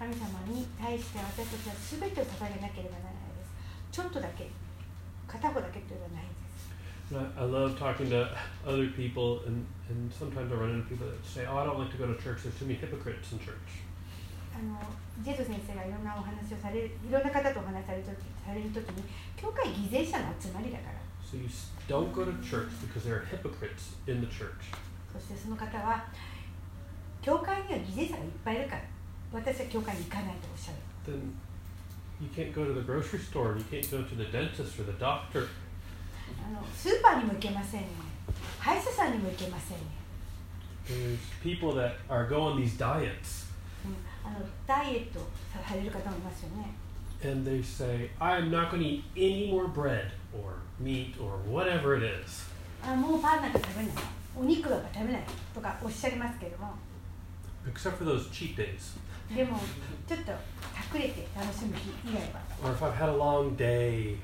[0.01, 3.53] 神様に対して私たちは全てを捧げなければならないです
[3.93, 4.49] ちょっとだけ
[5.29, 6.73] 片方だけというのはないんです
[7.13, 8.25] I, love talking to
[8.65, 11.91] other people, and, and sometimes I run into people that say, Oh, I don't like
[11.91, 13.85] to go to church, there's too many hypocrites in church.
[14.55, 14.79] あの
[15.23, 19.05] ジェド先生がいろんなお話をされるいろんな方とお話しされるとされる時に
[19.37, 21.47] 教会偽善者の集まりだから So you
[21.87, 24.73] don't go to church because there are hypocrites in the church.
[25.13, 26.07] そしてその方は
[27.21, 28.83] 教会には偽善者がいっぱいいるから
[29.33, 31.33] 私は教会に行かないとおっしゃる Then
[32.21, 34.93] you can't go to the grocery store, you can't go to the dentist or the
[34.99, 35.47] doctor.
[36.45, 37.89] あのスーパーにも行けませんね
[38.59, 39.85] 歯医者さんにも行けませんね、
[40.87, 43.49] There's people that are go on these diets
[43.85, 45.21] うん、あのダイエット
[45.53, 46.75] さされる方もいますよね
[47.23, 51.95] and they say, I'm not going to eat any more bread or meat or whatever
[51.97, 52.47] it is.
[52.83, 53.93] あもうパンなんか食べない
[54.39, 55.23] お肉なんか食べない
[55.55, 56.75] とかおっしゃいますけれども
[57.67, 58.97] Except for those cheat days.
[59.35, 59.61] でも
[60.09, 60.33] ちょっと
[60.97, 64.17] 隠れて楽しむ日以外は、Or if I've had a long day.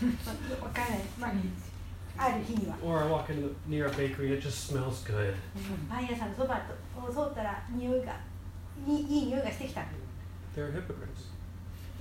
[0.00, 5.34] うん、わからない、まあ、ある日には、Or I walk into near a bakery and it just smells good.
[5.88, 6.62] パン屋さんのそば
[6.96, 8.16] を通ったら匂いが
[8.86, 9.82] いいいい匂いがしてきた
[10.56, 11.28] They're hypocrites.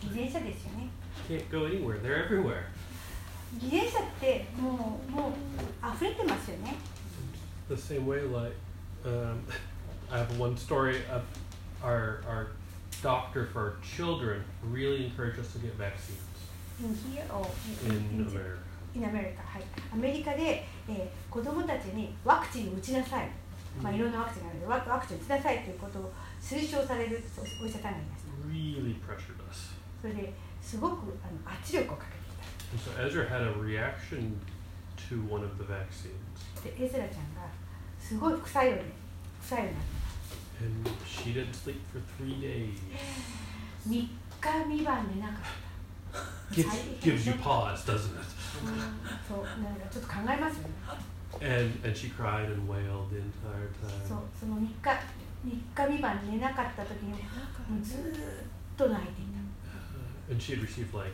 [0.02, 0.90] 偽善者ですよね
[1.28, 2.02] Can't go anywhere.
[2.02, 2.64] They're everywhere.
[3.60, 5.32] 偽善者ってもうもう
[5.96, 6.76] 溢れてますよね
[7.70, 8.56] The same way, like,
[9.04, 9.44] um,
[10.10, 11.24] I have one story of
[11.84, 12.48] our, our
[13.02, 16.20] doctor for children really encouraged us to get vaccines
[16.84, 17.46] In here or
[17.86, 18.60] in America.
[18.96, 19.64] in America はい、
[19.94, 23.30] アメリカで、えー、子供たちにワクチンを打ちなさい、
[23.82, 26.12] まあ、いろんなワクチンがあるのでワワクチンを打ちなさいということを
[26.42, 29.74] 推奨されるおお医者さんがいました Really pressured us.
[30.02, 34.38] それですごくあの圧力をかけてきた so Ezra had a reaction
[35.10, 36.14] to one of the vaccines.
[36.64, 37.48] でエズラちゃんが
[38.00, 38.84] すごい副作用で
[39.42, 39.84] 副作用になっ
[40.61, 42.79] And she didn't sleep for three days.
[43.85, 44.09] た3日
[44.41, 45.37] 3晩寝なかっ
[46.13, 48.21] た Gives, gives you pause, doesn't it?
[48.63, 50.75] うんそうなんかちょっと考えますよね
[51.41, 53.69] And, and she cried and wailed the entire
[54.07, 54.41] そう time.
[54.41, 54.69] その3日
[55.45, 57.17] 3日3晩寝なかった時にも
[57.81, 59.33] うずーっと泣いていた
[60.31, 61.13] And she had received like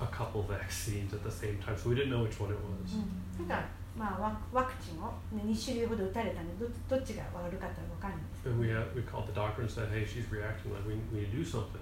[0.00, 2.96] a couple vaccines at the same time, so we didn't know which one it was.
[3.38, 3.64] うん、ただ
[3.97, 10.95] まあワワクチンを、ね、2種類ほど打たれたのでどどっちが悪かったのか分かんないです And we, uh, we called the doctor and said, hey, she's reacting like we,
[11.11, 11.81] we need to do something.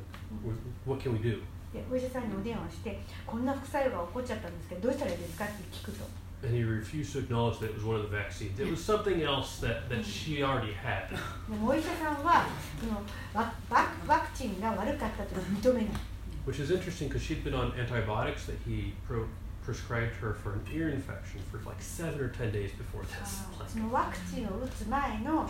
[0.85, 1.41] What can we do?
[1.73, 6.05] でお医者さんにお電話してこんな副作用が起こっちゃったんですけどどうしたらいいですかって聞くと
[6.43, 8.59] And he refused to acknowledge that it was one of the vaccines.
[8.59, 11.09] It was something else that, that she already had.
[11.09, 12.45] でもお医者さんは
[12.79, 13.01] その
[13.33, 15.91] ワワワクチンが悪かったと認めない
[16.45, 19.25] Which is interesting because she'd been on antibiotics that he pro-
[19.67, 23.73] prescribed her for an ear infection for like seven or ten days before あ this.
[23.73, 25.49] そのワクチンを打つ前の、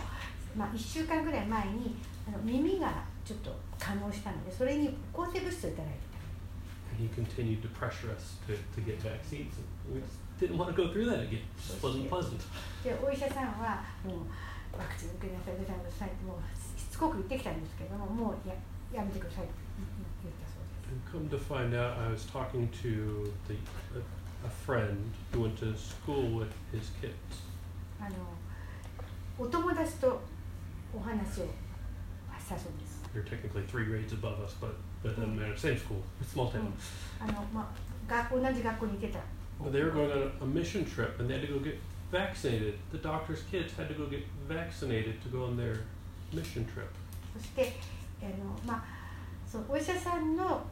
[0.56, 1.94] まあ、1週間ぐらい前に
[2.26, 6.08] あの耳がちょっと感応したのでそれに抗生物質をいただいて
[6.90, 9.54] and he continued to pressure us to, to get vaccines.
[9.54, 11.46] And we just didn't want to go through that again.
[11.70, 12.42] It wasn't pleasant.
[12.82, 14.26] たでお医者さんはも
[14.74, 18.54] うワクチン受けなさい受けなさいってもうしつこく言ってきたんですけどももうや
[18.92, 19.67] やめてくださいって
[20.89, 23.55] And come to find out, I was talking to the,
[23.97, 27.41] a, a friend who went to school with his kids.
[27.99, 28.15] あの
[29.39, 30.21] お友達と
[30.93, 31.45] お話を
[32.43, 34.73] したそうです They're technically three grades above us, but
[35.03, 36.73] but then they're in the same school, small town.
[37.19, 37.67] あの、まあ、
[38.07, 39.19] 学同じ学校に行ってた
[39.63, 41.79] But they were going on a mission trip, and they had to go get
[42.11, 42.75] vaccinated.
[42.91, 45.81] The doctor's kids had to go get vaccinated to go on their
[46.33, 46.89] mission trip.
[47.37, 47.73] そして
[48.21, 48.83] あの、まあ、
[49.49, 50.65] そうお医者さんの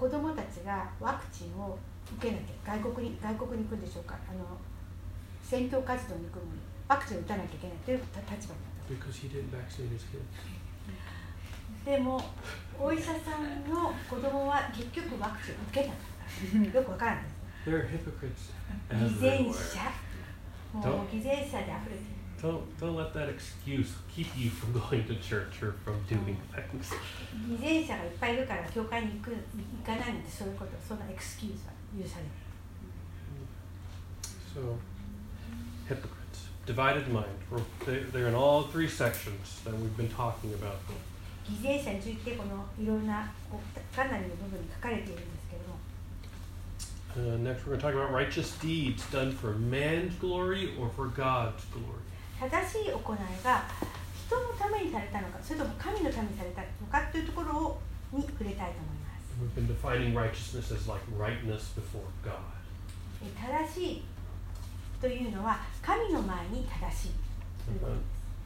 [0.00, 1.76] 子供たちがワクチンを
[2.16, 4.16] 受けなきゃ外国に外国に行くんでしょうか。
[4.28, 4.40] あの
[5.44, 6.52] 選挙活動に行くのに
[6.88, 8.88] ワクチンを打たなきゃいけないという立場になっ
[11.84, 12.20] た.でも
[12.80, 16.78] お医者さんの子供は結局ワクチンを受けなかった。
[16.78, 17.24] よくわからない。
[17.68, 18.56] Are hypocrites
[19.04, 20.80] 偽善.者。
[20.88, 26.93] もう偽善者で溢れてる Don't don't let that excuse keep you from going to church or from doing things.
[27.49, 29.37] 偽善者がいっぱいいるから教会に行く行
[29.85, 32.31] かないなんてそういうことそんなエクスキューズは許されない
[34.53, 34.77] So,
[35.89, 37.25] hypocrites, divided mind.
[37.51, 40.77] We're, they- they're in all three sections that we've been talking about.
[41.49, 45.75] 偽善者についてこのいろんなこうかなりの部分に書かれているんですけれども
[47.17, 51.07] Uh, next, we're going to talk about righteous deeds done for man's glory or for
[51.07, 51.98] God's glory.
[52.40, 53.68] 正しい行いが
[54.16, 57.80] 人のためにされたのかそれとも神のためにされたのかというところを
[58.12, 62.40] に触れたいと思います We've been defining righteousness as like rightness before God.
[63.22, 64.04] え正しい
[65.00, 67.08] というのは神の前に正しい
[67.78, 67.86] と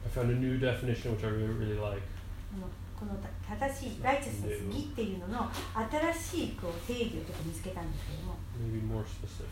[0.05, 2.01] I found, a new definition which I really, really like.
[2.99, 3.11] この
[3.43, 5.51] 正しいライチャスネス義っていうのの
[6.13, 9.47] 新しいこう定義をちょっと見つけたんですけども Maybe more specific.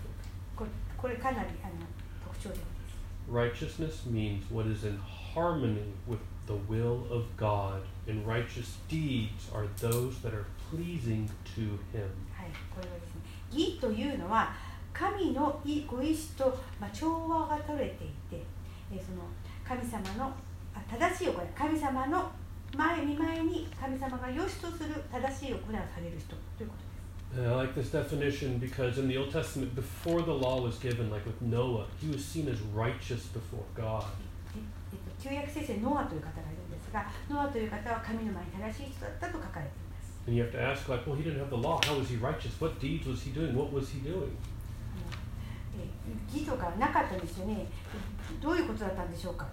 [0.56, 1.74] これこれかなりあの
[2.24, 2.73] 特徴的です
[3.28, 5.00] Righteousness means what is in
[5.34, 11.62] harmony with the will of God, and righteous deeds are those that are pleasing to
[11.92, 12.10] Him.
[12.36, 14.54] はいこれはですね義というのは
[14.92, 16.46] 神の意ご意志と、
[16.80, 18.44] まあ、調和が取れていて、
[18.92, 19.24] えーその
[19.64, 20.34] 神様の
[20.76, 22.30] あ正しい行い神様の
[22.76, 26.36] 前に前に神様が良しとする正しい行いをされる人
[27.37, 31.11] And I like this definition because in the Old Testament, before the law was given,
[31.11, 34.05] like with Noah, he was seen as righteous before God.
[34.57, 34.61] え
[34.93, 41.81] えっと、旧約聖書にノアという方がいるんですがノアという方は神の前に正しい人だったと書かれています And you have to ask, like, well, he didn't have the law.
[41.85, 42.59] How was he righteous?
[42.61, 43.55] What deeds was he doing?
[43.55, 44.33] What was he doing?
[45.79, 47.67] え義とかなかったんですよね
[48.41, 49.47] どういうことだったんでしょうか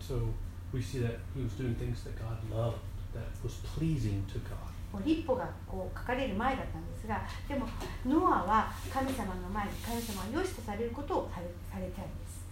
[0.00, 0.32] So
[0.72, 2.78] we see that he was doing things that God loved,
[3.12, 4.71] that was pleasing to God.
[4.93, 7.67] もう立法がこう書かれる前だったんですがでも
[8.05, 12.43] ノアは神様の前に神様が良しとされることをされされたんです。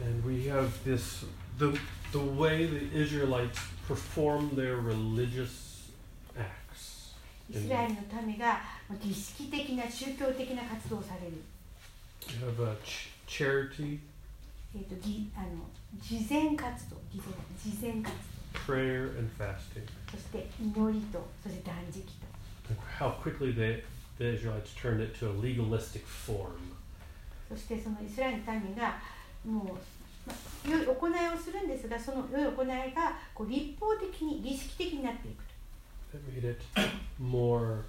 [0.00, 1.26] And we have this
[1.58, 1.72] the
[2.12, 5.90] the way the Israelites perform their religious
[6.36, 7.14] acts.
[7.50, 8.60] イスラエルの民が
[9.02, 11.42] 儀式的な宗教的な活動をされる、
[12.28, 13.98] You have a ch- charity,
[14.76, 15.66] えー、とぎあの
[16.00, 16.96] 慈善活動。
[17.10, 17.34] 慈善
[17.72, 18.12] 慈善活
[18.57, 19.85] prayer, and fasting.
[19.85, 22.33] 動そして祈りとそして断食と
[22.69, 23.83] And how quickly the
[24.17, 26.51] the Israelites turned it to a legalistic form.
[27.49, 28.97] そしてそのイスラエルの民が
[29.45, 29.65] もう、
[30.27, 35.53] まあ、良い行いをするんですがその良い行いがこう立法的に儀式的になっていくと
[36.13, 36.61] That made it
[37.19, 37.85] more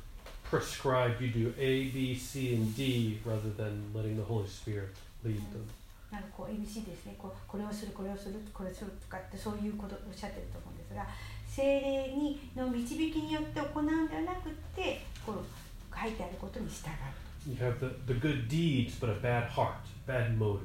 [0.51, 1.21] prescribed.
[1.21, 5.69] You do A, B, C, and D rather than letting the Holy Spirit lead them.
[6.12, 7.16] なんかこう ABC ですね。
[7.18, 11.06] こうこれをするこれをするこれをするとかってそういうことをおっしゃってると思うんですが
[11.48, 15.46] 精霊にの導きによって行うんではなくってこう
[15.96, 17.20] 書いてあることに従う。
[17.48, 19.74] You have the, the good deeds, but a bad heart,
[20.08, 20.60] bad motives.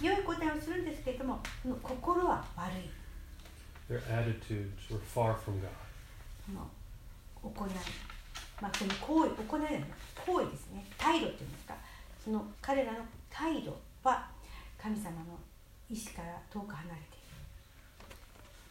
[0.00, 1.40] 良い答えをするんですけれども
[1.82, 2.90] 心は悪い。
[3.88, 5.68] Their attitudes were far from God.
[7.42, 7.70] 行い。
[8.60, 9.84] まあその行為行い
[10.26, 10.86] 行為ですね。
[10.98, 11.74] 態度っていうんですか。
[12.24, 12.98] その彼らの
[13.34, 14.30] 態度は
[14.80, 15.36] 神様の
[15.90, 17.14] 意志から遠く離れている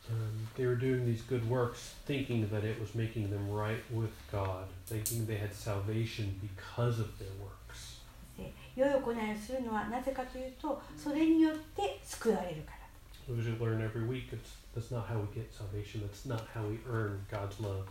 [0.09, 4.11] Um, they were doing these good works, thinking that it was making them right with
[4.29, 8.01] God, thinking they had salvation because of their works.
[8.37, 16.01] で良い行いをするのはなぜかというとそれによって救われるから As we learn every week, it's, that's not how we get salvation.
[16.01, 17.85] That's not how we earn God's love.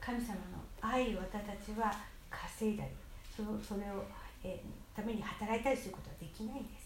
[0.00, 1.94] 神様の愛を私たちは
[2.30, 2.90] 稼いだり
[3.34, 4.04] そのそれを、
[4.42, 6.84] えーために働いたりすることはできないんです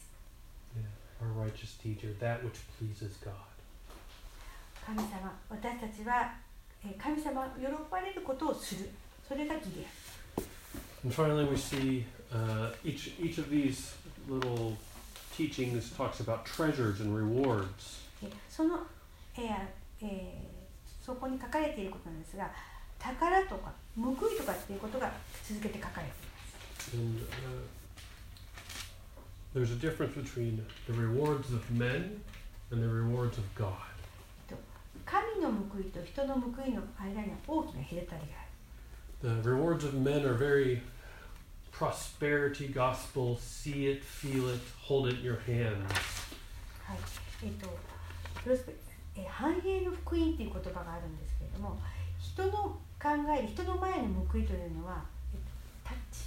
[0.76, 0.84] Yeah.
[1.24, 3.32] Our righteous are that which pleases God.
[4.86, 6.32] 神様私たちは、
[6.84, 8.88] えー神様が喜ばれることをする
[9.26, 9.84] それが義で
[10.36, 10.46] ある
[11.04, 13.94] And finally, we see uh, each each of these
[14.28, 14.76] little
[15.36, 18.02] teachings talks about treasures and rewards.
[18.22, 18.80] でその、
[19.36, 19.54] えー
[20.02, 20.58] えー
[21.04, 22.50] そこに書かれていることなんですが
[22.98, 25.10] 宝とか報いとかっていうことが
[25.42, 27.26] 続けて書かれています And uh,
[29.53, 32.21] there's a difference between the rewards of men
[32.71, 33.73] and the rewards of God.
[35.05, 40.81] 神の報いと人の報いの間には大きな隔たりがある The rewards of men are very
[41.71, 45.73] prosperity gospel, see it, feel it, hold it in your hands.
[46.83, 46.97] はい、
[47.43, 47.67] えっ、と
[48.43, 48.73] プロスペ
[49.15, 51.77] えー繁栄の福音っていう言葉があるんですけれども
[52.19, 52.51] 人の
[53.01, 55.51] 考える人の前の報いというのは、えっと
[55.83, 56.25] タッチ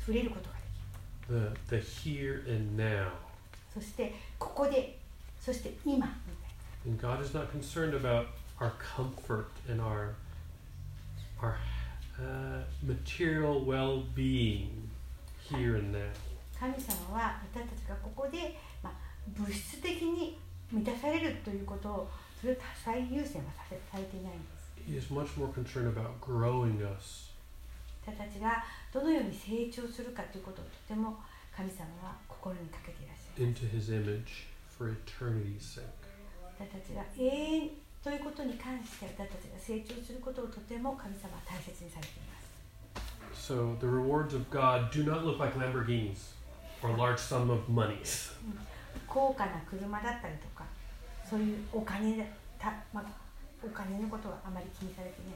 [0.00, 0.59] 触れることができる
[1.28, 3.10] The the here and now.
[3.74, 4.98] そしてここで
[5.40, 6.12] そして今みたい
[6.88, 8.26] And God is not concerned about
[8.60, 10.14] our comfort and our
[11.40, 11.56] our
[12.18, 14.68] uh, material well-being
[15.50, 15.98] here and now.
[16.60, 18.92] な神様は私たちがここで、まあ、
[19.36, 20.38] 物質的に
[20.72, 27.29] 満たされるということをそれを最優先はさせされていないんです He is much more concerned about growing us 私
[28.05, 31.19] たちがどのように成長するかということをとても
[31.55, 34.47] 神様は心にかけていらっしゃいます into His image
[34.77, 35.85] for eternity's sake.
[36.57, 37.69] 私たちが永遠
[38.03, 42.41] ということに関して私たちが成長することをとても神様は大切にされています
[43.51, 46.33] So the rewards of God do not look like Lamborghinis
[46.81, 48.33] or a large sum of monies.
[49.07, 50.65] 高価な車だったりとか
[51.29, 52.23] そういうお金だ
[52.59, 53.03] た、まあ、
[53.63, 55.35] お金のことはあまり気にされていない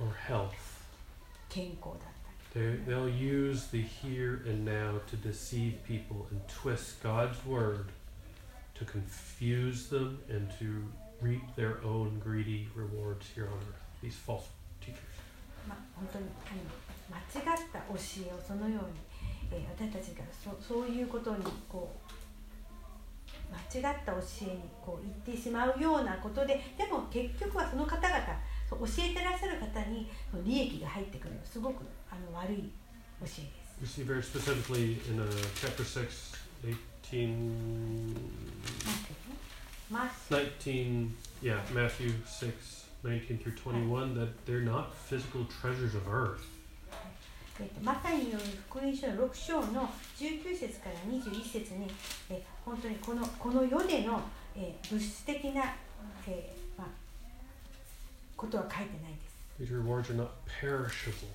[0.00, 0.50] or health.
[1.54, 2.08] 健康だっ
[2.52, 7.86] たり They, they'll use the here and now to deceive people and twist God's word
[8.74, 10.84] to confuse them and to
[11.20, 13.82] reap their own greedy rewards here on earth.
[14.02, 14.46] These false
[14.80, 14.98] teachers.
[15.68, 17.94] まあ、本当にあの間違った教
[18.28, 19.00] えをそのように、
[19.52, 22.14] えー私たちがそそういうことにこう
[23.80, 28.20] 間違った教えにこう言ってしまうようなことででも結局はその方々
[28.70, 30.10] 教えてらっしゃる方に
[30.44, 32.62] 利益が入ってくるすごくあの悪い教
[33.20, 33.44] えです。
[33.80, 36.06] We see very specifically in uh, chapter 6,
[37.02, 38.16] 18,
[39.90, 41.10] マス 19,
[41.42, 46.40] yeah, Matthew 6, 19 through 21, that they're not physical treasures of earth.
[47.60, 49.88] えっとマタイによる福音書の6章の
[50.18, 51.86] 19節から21節に
[52.28, 54.20] え本当にこのこの世での、
[54.56, 55.62] えー物質的な、えーま
[56.26, 56.63] あ、
[58.36, 59.72] ことは書いてないです。
[59.72, 60.28] These rewards are not
[60.60, 61.28] perishable.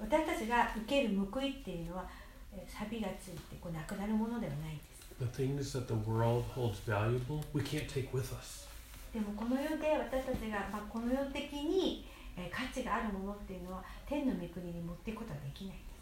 [0.00, 2.04] 私たちが受ける報いっていうのは
[2.52, 5.02] えー錆がついてこうなくなるものではないんです。
[5.20, 8.66] The things that the world holds valuable, we can't take with us.
[9.12, 12.06] でもこの世で私たちが、まあ、この世的に、
[12.36, 15.92] えー価値があるものっていうのは天の御国に持っていくことはできないんです。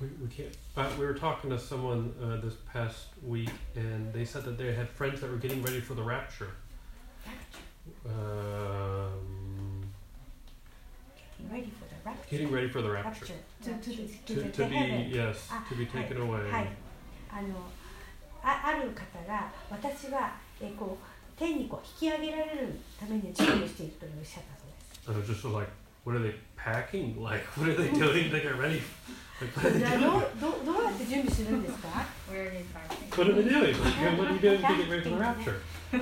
[0.00, 0.54] We, we can't.
[0.76, 4.72] Uh, we were talking to someone uh, this past week, and they said that they
[4.72, 6.50] had friends that were getting ready for the rapture.
[8.06, 9.37] Um,
[11.50, 12.30] Ready for the rapture.
[12.30, 13.26] getting ready for the rapture.
[13.62, 16.50] To, to, to, To, to be yes, Ah, to be taken away.
[16.50, 16.68] はい、
[17.30, 17.48] あの
[18.42, 25.46] あある方が私はえこう天にこう引き上げられるために準備をしているとおっしゃったそうです。
[25.46, 25.70] Was just like,
[26.04, 27.22] what are they packing?
[27.22, 28.82] Like, what are they doing to get ready?
[29.40, 30.00] Like, what are they doing?
[30.00, 31.88] どうどうどうやって準備するんですか
[32.30, 33.08] Where are they parking?
[33.16, 33.72] What are they doing?
[33.72, 35.60] Like, what are you doing to get ready for the rapture?
[35.92, 36.00] 引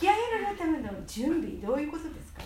[0.00, 2.42] き上げられるための準備どういうことですか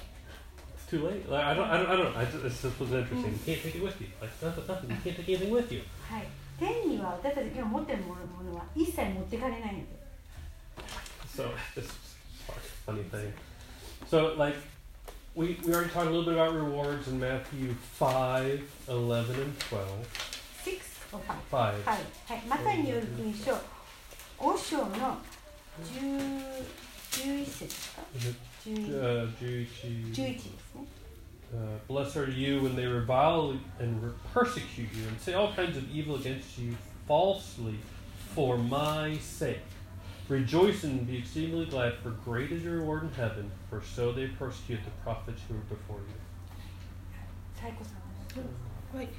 [0.92, 1.30] too late.
[1.30, 2.20] Like, I don't, I don't, I don't know.
[2.20, 3.32] I just, it's just was interesting.
[3.32, 4.08] You can't take it with you.
[4.20, 4.90] Like, nothing, nothing.
[4.90, 5.82] You can't take anything with you.
[6.10, 6.28] はい。
[6.60, 10.02] 天には私たちが持っているものは一切持ってかれないので。
[11.36, 11.92] So this is
[12.50, 12.54] a
[12.86, 13.34] funny thing.
[14.10, 14.58] So like
[15.34, 19.88] we we already talked a little bit about rewards in Matthew 5, 11, and 12.
[20.66, 21.36] 6 or 5?
[21.50, 21.58] 5.
[21.58, 21.84] はい。
[21.86, 22.42] はい。
[22.48, 23.54] マタイによる福音書
[24.38, 25.18] 5章の
[25.82, 30.52] 10 11節ですか Is it, 11 uh, 11, 11ですね。
[31.54, 31.58] uh,
[31.88, 35.90] Blessed are you when they revile and re- persecute you and say all kinds of
[35.92, 36.78] evil against you
[37.08, 37.76] falsely
[38.34, 39.60] for my sake.
[40.30, 44.28] Rejoice and be exceedingly glad, for great is your reward in heaven, for so they
[44.28, 46.16] persecute the prophets who were before you.
[47.62, 48.98] サイコさん。
[48.98, 49.10] はい、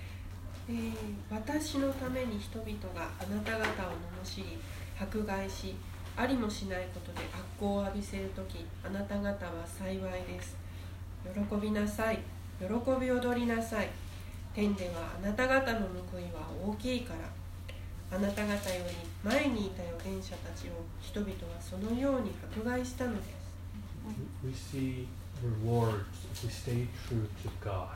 [0.69, 0.93] えー
[1.31, 3.93] 私のために人々があなた方を
[4.25, 4.59] 罵り
[4.99, 5.75] 迫害し
[6.17, 10.57] ありもしないことで悪行を浴びせる時あなた方は幸いです
[11.24, 12.20] 喜びなさい
[12.60, 12.66] 喜
[13.00, 13.90] び踊りなさい
[14.54, 23.38] 天ではあなた方の報いは大きいからあなた方より前にいた預言者たちを人々はそのように迫害したのです
[24.44, 25.08] We see
[25.44, 26.00] rewards
[26.34, 27.90] if we stay true to God.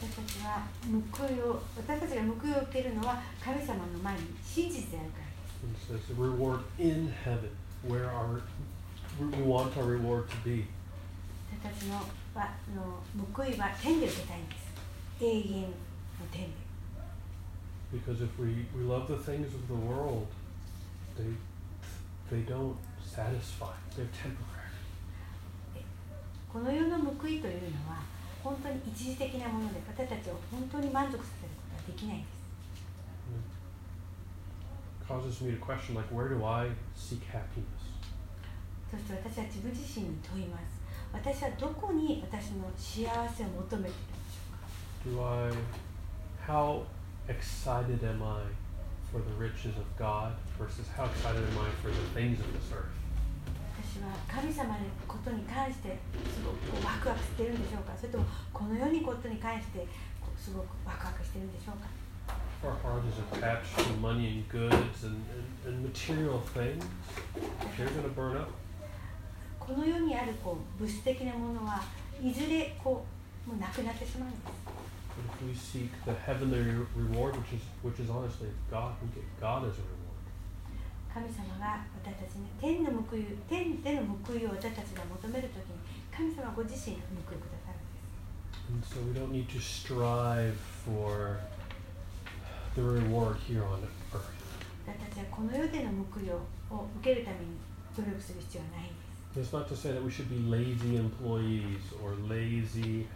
[0.00, 0.66] 私たちは
[1.12, 5.92] 報いを私たちが報いを受けるのは神様の前に真実であるからです。
[5.92, 7.50] And it says the reward in heaven,
[7.86, 8.40] where our
[9.20, 10.66] we want our reward to be.
[11.62, 12.00] 私たちの
[12.38, 13.02] はの
[13.34, 14.72] 報いは天で受けたいんです。
[15.20, 15.68] 永遠の
[16.30, 16.68] 天で。
[17.90, 20.26] Because if we, we love the things of the world,
[21.16, 21.34] they
[22.30, 23.74] they don't satisfy.
[23.96, 24.54] They're temporary.
[26.52, 28.02] この世の報いというのは
[28.42, 32.38] 本当に一時的なもので私たちを本当に満足させることはできないんです。
[35.08, 37.88] causes me to question like where do I seek happiness?
[38.90, 40.77] そして私は自分自身に問います。
[41.12, 44.68] 私はどこに私の幸せを求めているのでしょうか
[45.04, 45.52] Do I
[46.46, 46.84] how
[47.28, 48.42] excited am I
[49.10, 52.72] for the riches of God versus how excited am I for the things of this
[52.72, 52.92] earth?
[53.78, 55.98] 私は神様のことに関して
[56.28, 59.86] すごくワクワクしてるんでしょうかそれともこの世にことに関して
[60.36, 61.88] すごくワクワクしてるんでしょうか
[62.64, 65.24] our heart is attached to money and goods and,
[65.64, 66.84] and, and material things,
[67.76, 68.50] they're going to burn up.
[69.68, 71.82] この世にあるこう物質的なものは
[72.22, 73.04] いずれこ
[73.46, 74.88] うもうなくなってしまうんです
[75.18, 76.62] if we seek the heavenly
[76.96, 80.08] reward, which is which is honestly God, we get God as a reward.
[81.12, 85.76] 神様が私たちに天の報い天での報いを私たちが求めるときに
[86.14, 90.56] 神様ご自身が報いくださるんです And so we don't need to strive
[90.86, 91.40] for
[92.74, 94.38] the reward here on earth.
[94.86, 96.40] 私たちはこの世での報いを
[96.70, 97.58] を受けるために
[97.96, 98.90] 努力する必要はない
[99.35, 103.07] It's not to say that we should be lazy employees or lazy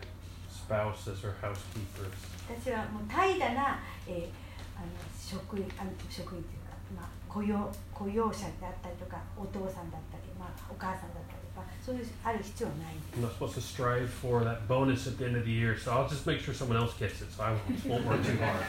[0.49, 2.11] spouses or housekeepers.
[2.49, 4.47] 私はもう怠惰な、えー
[4.77, 15.75] あの職員あの職員というか まあ、雇用雇用者であったりとかお父さんだったり、まあ、お母さんだったりとかそういうある必要はないんです I'm not supposed to strive for that bonus at the end of the year,
[15.77, 17.51] so I'll just make sure someone else gets it, so I
[17.83, 18.63] won't work too hard.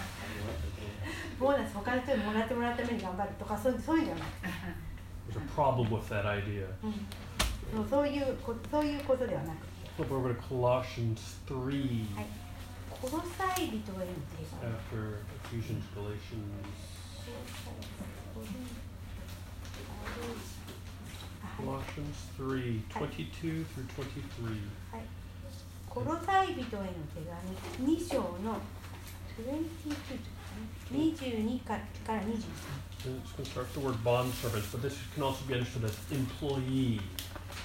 [1.39, 4.49] ボーナス他の人にもらってもらうために頑張るとかそうそういうんじゃなくて、
[5.31, 6.67] There's a problem with that idea.
[6.83, 6.95] うん、
[7.90, 12.26] そういうこそういうことではなくて Flip over to Colossians 3 Hi.
[12.90, 15.20] この際人は言うています after
[15.52, 16.44] Ephesians, Galatians.
[21.58, 24.60] Colossians 3 22 through 23.
[24.92, 25.04] はい、
[25.90, 26.66] コロサイ人への
[27.14, 27.22] 手
[27.78, 28.58] 紙2章の
[29.38, 29.94] 22
[30.92, 32.34] 22からから23
[33.06, 35.84] And it's going to start with the word bondservants, but this can also be understood
[35.84, 37.02] as employee,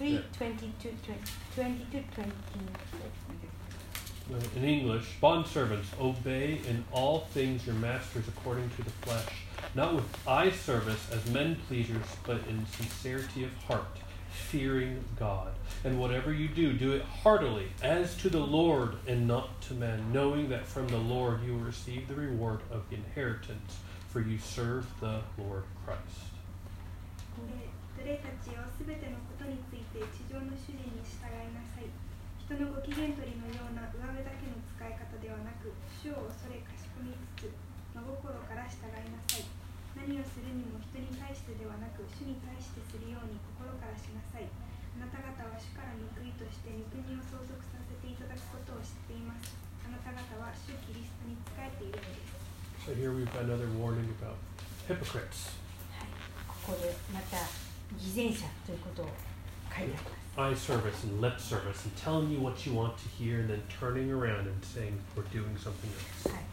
[0.00, 0.90] 3 22
[1.54, 2.32] 22 22
[4.28, 9.44] Uh, In English, bondservants, obey in all things your masters according to the flesh,
[9.74, 13.98] not with eye service as men pleasers, but in sincerity of heart,
[14.30, 15.52] fearing God.
[15.84, 20.12] And whatever you do, do it heartily, as to the Lord and not to men,
[20.12, 23.78] knowing that from the Lord you will receive the reward of the inheritance,
[24.10, 26.32] for you serve the Lord Christ.
[27.96, 29.56] 奴隷たちよすべてのことに
[29.91, 31.91] て地上の主人に従いなさい。
[32.39, 37.53] 人のご機嫌取りのような上辺だけの使い方ではなく主を恐れかしこみつつ
[37.95, 39.47] 真心から従いなさい。
[39.95, 44.47] 何をするにも人に対してではなく主に対してするように心からしなさい。
[44.47, 49.51] あなた方は主から報いとして御国を相続させていただくことを知っています。
[49.83, 52.39] あなた方は主キリストに仕えているのです。
[52.83, 54.35] So here we've got another warning about
[54.87, 55.55] hypocrites.
[55.95, 56.11] はい、
[56.47, 57.47] ここでまた
[57.95, 59.11] 偽善者ということを
[59.75, 60.21] 書いてあります。
[60.37, 64.09] eye service and lip service and telling you what you want to hear and then turning
[64.09, 66.31] around and saying we're doing something else.
[66.31, 66.43] はい、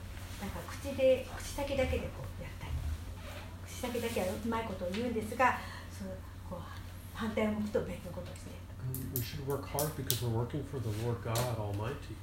[0.42, 2.72] なんか口で口先だけでこうやったり
[3.66, 5.58] 口先だけはうまいことを言うんですが
[5.94, 6.08] そう
[6.50, 6.62] こう
[7.14, 8.58] 反対を向くと別のことをして
[9.14, 12.18] we should work hard because we're working for the Lord God Almighty.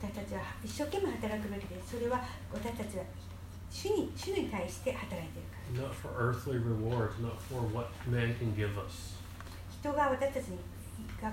[0.00, 2.22] 私たちは一生懸命働くべきでそれは
[2.52, 3.04] 私たちは
[3.70, 9.17] 主に主に対して働いているから Not for earthly rewards, not for what man can give us.
[9.80, 10.58] 人が私たちに
[11.20, 11.32] が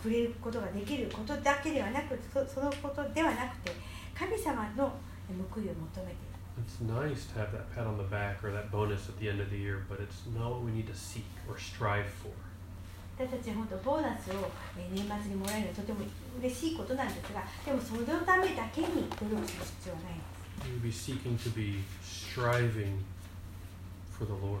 [0.00, 3.72] くれることができることだけではなくそそのことではなくて
[4.18, 4.92] 神様の
[5.50, 9.42] 報いを求めている It's nice to have that pat on the back or that bonus at the end
[9.42, 12.32] of the year, but it's not what we need to seek or strive for.
[13.18, 14.34] 私たち本当ボーナスを
[14.78, 15.98] えー年末にもらえるのはとても
[16.40, 18.86] 嬉しいことなんですがでもそのためだけに
[19.20, 23.04] 努力する必要はないんです We need to be seeking to be striving
[24.12, 24.60] for the Lord.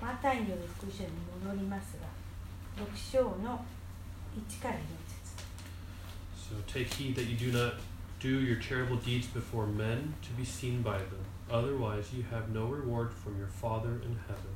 [0.00, 1.10] マタイによる福音書に
[1.44, 2.06] 戻りますが
[2.84, 3.64] 6章の
[4.36, 5.16] 1から4節
[6.36, 7.74] So take heed that you do not
[8.20, 11.24] do your charitable deeds before men to be seen by them.
[11.50, 14.54] Otherwise you have no reward from your Father in heaven.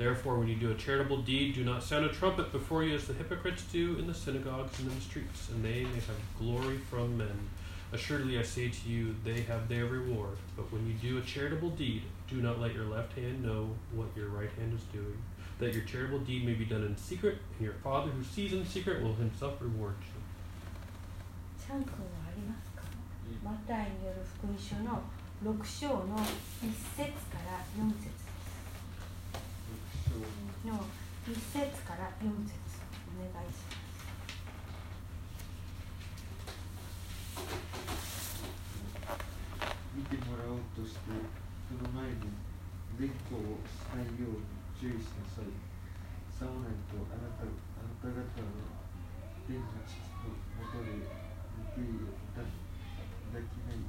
[0.00, 3.06] Therefore, when you do a charitable deed, do not sound a trumpet before you as
[3.06, 6.78] the hypocrites do in the synagogues and in the streets, and they may have glory
[6.78, 7.50] from men.
[7.92, 10.38] Assuredly, I say to you, they have their reward.
[10.56, 14.08] But when you do a charitable deed, do not let your left hand know what
[14.16, 15.18] your right hand is doing,
[15.58, 18.64] that your charitable deed may be done in secret, and your Father who sees in
[18.64, 20.20] secret will himself reward you.
[21.60, 22.82] チャン君はありますか
[23.44, 25.02] マタイによる福音書の
[25.44, 26.26] 6章の1
[26.96, 28.30] 節から4節です
[30.66, 32.58] の1節から4節
[33.06, 33.80] お願いします
[39.94, 42.29] 見てもらおうとして その前に
[43.01, 45.49] 善行をしないように注意しなさい
[46.29, 48.85] さもないとあなたあなた方は
[49.49, 50.93] 天の父のもとで
[51.73, 52.49] 報いをいただ
[53.41, 53.81] きない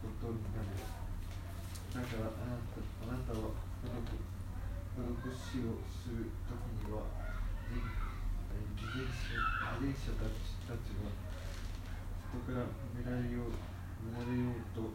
[0.00, 0.70] ことになる
[1.90, 3.58] だからあなたあなたは
[4.94, 7.02] 施しをするときには、
[8.76, 13.56] 自転車自転車たちたちは人から見られよう
[14.04, 14.94] 見られようと、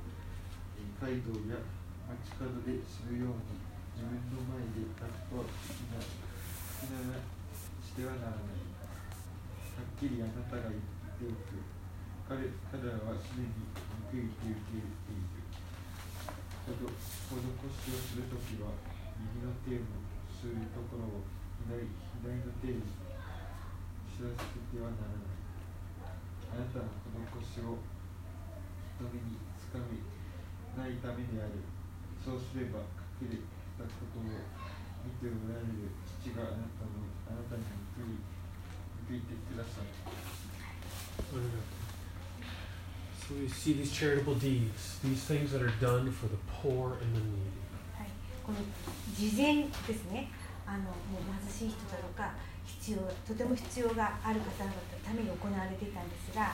[0.78, 1.60] え街道や
[2.06, 3.58] 街角でするように
[3.98, 8.62] 自分の前でラッパを吹きな吹きならしてはならない。
[9.74, 10.86] はっきりあなたが言っ
[11.18, 11.66] ておく。
[12.30, 15.50] 彼彼らはすでに報いて受け入れている。
[16.66, 18.74] ほど施しをするときは
[19.18, 19.86] 右の手を
[20.30, 21.26] するところを
[21.66, 21.90] 左
[22.22, 22.86] 左の手に
[24.14, 25.42] 知らせてはならない。
[26.54, 26.90] あなたの
[27.42, 27.82] 施しを
[28.98, 30.06] 人目につかみ
[30.78, 31.75] ないためである。
[32.26, 32.82] そうすれば
[33.22, 33.38] 隠れ
[33.78, 34.34] たことを見
[35.22, 35.94] ておられる
[36.26, 37.62] 父があなたのあなたに
[37.94, 38.18] 報い
[39.06, 39.94] 報いてください。
[43.22, 47.22] So we see these charitable deeds, these things that are done for the poor and the
[47.22, 47.62] needy.
[47.94, 48.10] はい、
[48.44, 48.58] この
[49.14, 50.30] 事前ですね
[50.66, 52.34] あのもう貧しい人だとか
[52.66, 52.98] 必要
[53.28, 56.54] とても必要がある方々のために行われていたんですが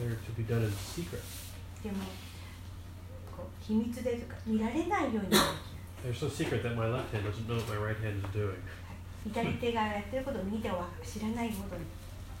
[0.00, 1.20] They're to be done in secret.
[1.82, 1.98] でも
[3.66, 5.44] 秘密でとか見られないようになる
[6.04, 8.60] They're so secret that my left hand doesn't know what my right hand is doing.
[9.24, 11.84] 左手がやってることを右手は知らないほどに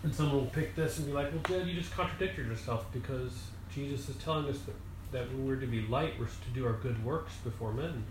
[0.04, 3.32] And someone will pick this and be like, well, Jed, you just contradicted yourself because
[3.74, 4.74] Jesus is telling us that,
[5.12, 8.04] that when we're to be light, we're to do our good works before men.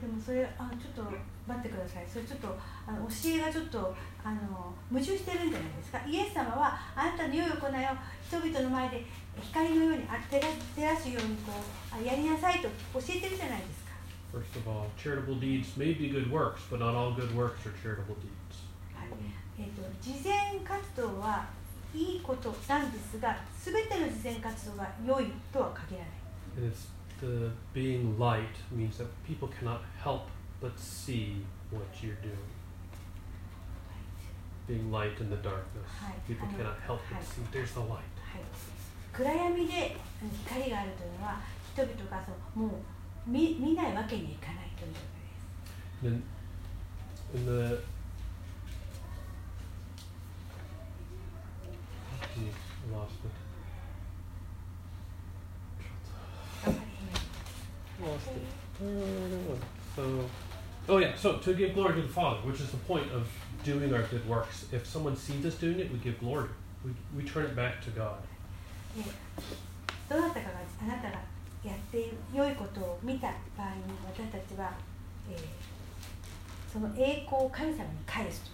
[0.00, 1.12] でもそれあちょっと
[1.46, 2.56] 待ってくださいそれちょっと
[2.86, 3.92] あの教えがちょっと
[4.22, 9.04] あの矛盾してるんじゃないですかイエス様はあなたの良い行いを人々の前で
[9.42, 13.88] 光のようにあ照ら照らすようにこうあやりなさいと教えてるじゃないですか
[14.32, 17.72] First of all, charitable deeds may be good works, but not all good works are
[17.82, 18.60] charitable deeds.
[18.94, 19.08] はい
[19.58, 21.46] えー、と慈善活動は
[21.94, 26.08] いいことなんですが全ての慈善活動が良いとは限らない
[26.58, 26.88] And it's
[27.20, 30.28] the being light means that people cannot help
[30.60, 32.36] but see what you're doing.
[34.66, 35.88] Being light in the darkness.
[36.26, 37.40] People cannot help but see.
[37.52, 38.04] There's the light.
[39.17, 41.41] はい、暗闇であの光があるというのは
[41.73, 45.13] 人々がそのもう見見ないわけにはいかないということです
[46.03, 46.21] And
[47.33, 47.79] in the
[52.35, 53.31] Geez, I lost it.
[56.67, 56.85] わかり
[58.01, 58.63] ま Lost it.
[59.95, 60.29] So,
[60.89, 61.15] oh yeah.
[61.15, 63.27] So to give glory to the Father, which is the point of
[63.63, 64.65] doing our good works.
[64.71, 66.49] If someone sees us doing it, we give glory.
[66.83, 68.17] We, we turn it back to God.
[69.02, 69.10] で
[70.08, 71.18] どなたかがあなたが
[71.64, 74.72] やっている良いことを見た場合に私たちは、
[75.30, 75.38] えー
[76.70, 78.50] その栄光を神様に返すと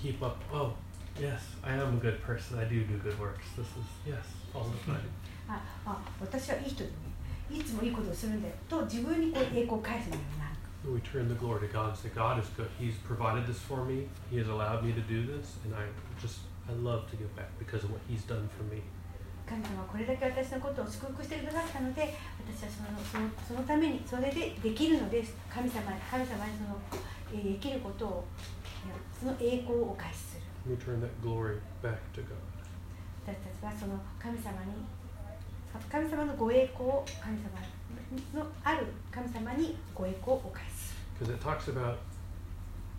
[0.00, 0.36] keep up.
[0.52, 0.72] Oh,
[1.18, 2.58] yes, I am a good person.
[2.60, 3.44] I do do good works.
[3.56, 4.22] This is yes,
[4.54, 5.00] all the time.
[5.48, 6.92] ああ私はいい人でね
[7.50, 10.52] いつもいいことをするんだよと自分にこう栄光を返すようになる
[10.84, 12.68] We turn the glory to God and say, God is good.
[12.78, 14.06] He's provided this for me.
[14.30, 15.86] He has allowed me to do this, and I
[16.20, 18.82] just I love to give back because of what He's done for me.
[19.52, 25.36] 神様はこれだけ私のことを祝福してくださったので私はそのそのそのためにそれでできるのです。
[25.52, 26.80] 神様神様にその、
[27.34, 28.24] えーできることを
[29.12, 30.42] その栄光をお返しする。
[30.64, 32.40] We turn that glory back to God.
[33.26, 34.88] 私たちはその神様に
[35.90, 41.98] 神様のご栄光を神様のある神様にご栄光をお返しす Because it talks about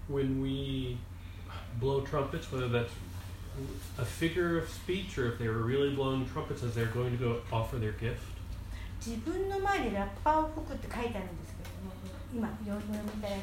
[0.10, 0.98] when we
[1.80, 2.92] blow trumpets, whether that's
[3.99, 7.17] a figure of speech or if they were really blowing trumpets as they're going to
[7.17, 8.23] go offer their gift.
[9.07, 11.93] る自分の前でラッパを吹くって書いてあるんですけども
[12.35, 13.41] 今読みいただい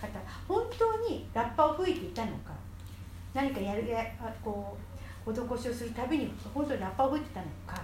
[0.00, 2.52] た方本当にラッパを吹いていたのか
[3.32, 4.76] 何かやるやあこ
[5.26, 7.82] う施しをするたびに本当にラッパを吹いてたのか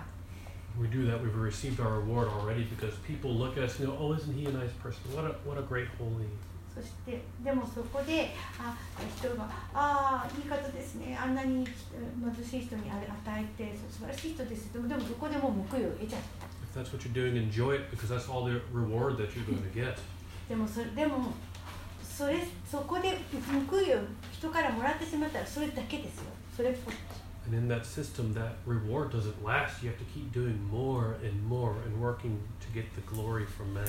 [0.80, 3.96] we do that, we've received our reward already because people look at us and go,
[3.96, 5.02] "Oh, isn't he a nice person?
[5.14, 6.26] What a what a great holy."
[6.80, 8.75] そしてでもそこであ
[9.17, 16.47] 人が「ああいい方ですねあんなにえ貧しい人にあれ与えて素晴らしい人です」でもでもそこでもう報いを得ちゃった
[16.80, 19.57] If that's what you're doing, enjoy it because that's all the reward that you're going
[19.61, 19.97] to get.
[20.47, 21.34] でもそれでも
[22.03, 23.17] それそこで
[23.69, 23.99] 報いを
[24.32, 26.25] 人からもらってしまったらそれだけですよ
[26.55, 26.97] それっぽっち
[27.47, 29.82] And in that system, that reward doesn't last.
[29.82, 33.73] You have to keep doing more and more and working to get the glory from
[33.73, 33.86] men.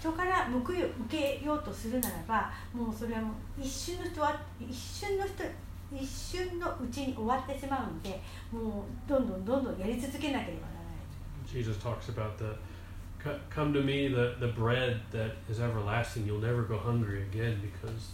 [0.00, 5.44] 人から報いを受けようとするならばもうそれはもう一瞬の人は一瞬の人
[5.92, 8.20] 一瞬のうちに終わってしまうので
[8.52, 12.44] もうどんどんどんどんやり続けなければならない Jesus talks about the
[13.18, 16.24] "Co- come to me the, the bread that is everlasting.
[16.26, 18.12] You'll never go hungry again because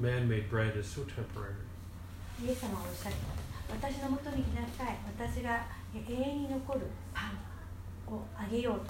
[0.00, 1.54] man-made bread is so temporary.
[2.44, 5.60] イエス様がおっしゃってます私のもとに来なさい私が
[5.94, 6.80] え永遠に残る
[7.12, 7.26] パ
[8.10, 8.86] ンをあげようと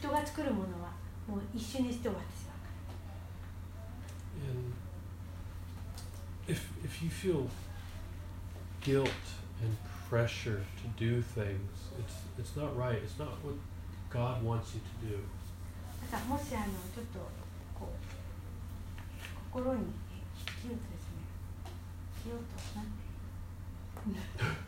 [0.00, 0.88] 人が作るものは
[1.28, 2.68] もう一瞬にして終わってしまうか
[4.40, 4.48] ら。
[4.48, 4.72] And
[6.48, 7.48] if, if you feel
[8.80, 9.10] guilt
[9.60, 9.76] and
[10.08, 12.96] pressure to do things, it's, it's not right.
[12.96, 13.56] It's not what
[14.08, 15.18] God wants you to do.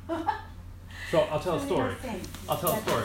[1.10, 1.94] so I'll tell a story.
[2.48, 3.04] I'll tell a story.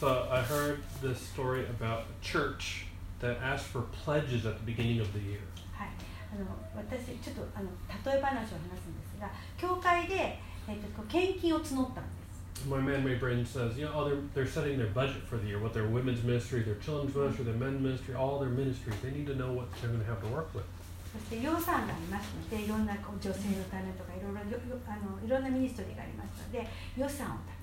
[0.00, 2.86] So I heard this story about a church
[3.20, 5.40] that asked for pledges at the beginning of the year.
[5.72, 5.88] はい、
[6.34, 6.46] あの
[6.76, 7.70] 私ちょっとあの
[8.04, 10.38] 例え話を話すんですが教会で、
[10.68, 15.48] えっとこう献金を募ったんです My man Ray Brain says, you know, oh, they're, they're setting their budget for the
[15.48, 18.94] year, what their women's ministry, their children's ministry, their men's ministry, all their ministries.
[19.02, 20.64] They need to know what they're going to have to work with.
[21.12, 27.55] そして予算がありますのでいろんなこう女性のためとかいろいろよよあのいろんなミニストリーがありますので予算を立てる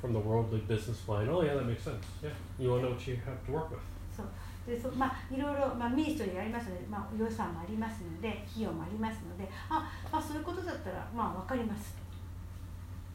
[0.00, 2.06] From the worldly business line, oh, yeah, that makes sense.
[2.22, 3.80] Yeah, you want to know what you have to work with.
[4.16, 4.26] そう
[4.66, 11.94] でそまあいろいろ、まあ、ミニストリーがありますので、まあ、予算もありますので費用もありますのであ、まあ、そういうことだったらまあ分かります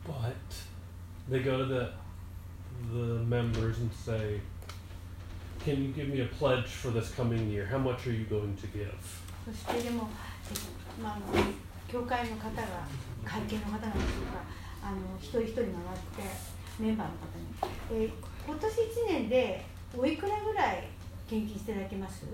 [0.08, 0.34] But
[1.30, 1.90] they go to the
[2.92, 4.42] the members and say,
[5.64, 7.66] "Can you give me a pledge for this coming year?
[7.66, 8.92] How much are you going to give?"
[9.46, 10.10] そしてでも、
[10.50, 11.26] えっとまあ、あの
[11.88, 12.88] 教会の方が
[13.24, 14.44] 会計の方なんでしょうか
[14.84, 15.76] あの一人一人回って
[16.81, 18.13] メンバーの方に、えー
[18.47, 18.79] 今年1
[19.09, 19.65] 年で
[19.97, 20.85] おいくらぐらい
[21.29, 22.25] 献金していただけます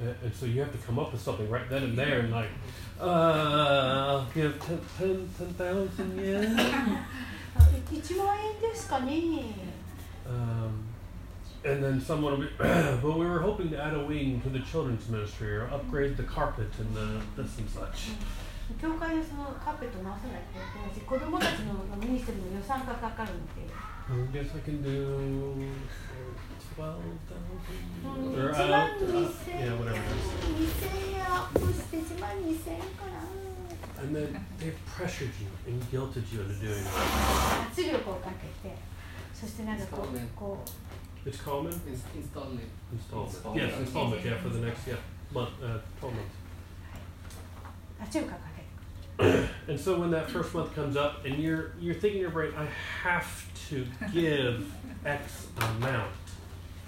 [0.00, 2.30] And uh, so you have to come up with something right then and there, and
[2.30, 2.50] like,
[3.00, 6.56] uh, I'll give ten, ten, ten thousand yen.
[7.56, 9.12] あい1万円ですかね
[10.28, 10.84] Um,
[11.64, 12.48] and then someone will be,
[13.02, 16.22] well, we were hoping to add a wing to the children's ministry or upgrade the
[16.22, 18.10] carpet and the this and such.
[18.76, 23.64] 教会でそのカーペット直さないといけないし子供たちのミニストリーの予算がかかるので
[24.08, 25.68] I guess I can do
[26.76, 29.00] twelve うん thousand or 1万 out.
[29.00, 30.84] 2000 Uh, yeah, whatever it is.
[30.84, 33.18] 2000円アップして1万2000円かな
[34.00, 36.88] And then they've pressured you and guilted you into doing it.
[37.72, 38.30] 圧力をか
[38.62, 38.76] けて
[39.34, 40.64] そしてなんかこうこ
[41.26, 42.62] It's common Ins- installment.
[42.94, 43.56] installment.
[43.56, 44.22] Yes, installment.
[44.24, 44.96] Yeah, for the next yeah
[45.32, 46.38] month, uh, twelve months.
[48.00, 48.36] う圧力をか
[49.67, 52.51] And so when that first month comes up, and you're you're thinking in your brain,
[52.57, 52.67] I
[53.03, 54.65] have to give
[55.05, 56.11] X amount.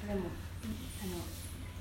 [0.05, 0.21] これも
[1.01, 1.21] あの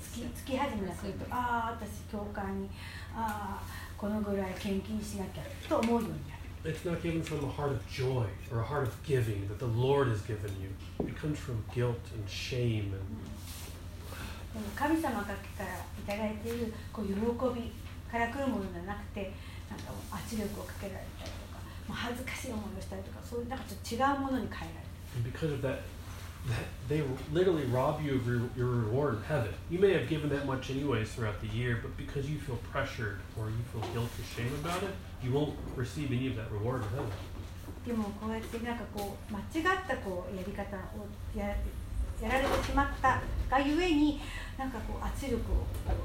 [0.01, 2.69] 月月始めが来るとああ私教会に
[3.15, 3.63] ああ
[3.99, 9.67] このぐらい献金しなきゃと思うようになる It's not given from a heart of joy or a heart of giving that the
[9.67, 10.71] Lord has given you.
[11.07, 13.05] It comes from guilt and shame and
[14.55, 15.39] でも神様からい
[16.07, 17.13] ただいているこう喜
[17.61, 17.73] び
[18.11, 19.33] から来るものじゃなくて
[19.70, 25.82] なんか圧力をかけられたりとかもう恥ずかしい思いをしたりとかそういうなんかちょっと違うものに変えられる And because of that,
[26.48, 27.02] that they
[27.34, 29.54] literally rob you of your, your reward in heaven.
[29.72, 33.20] You may have given that much anyways throughout the year, but because you feel pressured
[33.36, 34.94] or you feel guilt or shame about it,
[35.24, 37.12] you won't receive any of that reward in heaven.
[37.86, 41.46] でもこうやってなんかこう間違ったこうやり方をや
[42.22, 44.20] やられてしまったがゆえに
[44.58, 45.40] なんかこう圧力を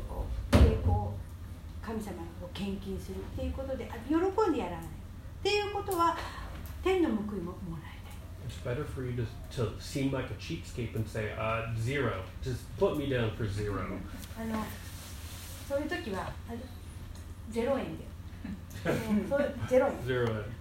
[0.08, 1.23] こうでこう
[1.85, 4.14] 神様にこう献金するっていうことであ喜
[4.51, 4.87] んでやらないっ
[5.43, 6.16] ていうことは
[6.82, 7.95] 天の報いももらえない
[8.49, 9.24] It's better for you to,
[9.62, 12.22] to seem like a cheapskate and say, uh, zero.
[12.43, 13.80] Just put me down for zero.
[14.39, 14.64] あの
[15.68, 16.30] そういう時は
[17.51, 18.05] ゼロ円で
[18.85, 19.95] もうそうゼロ円.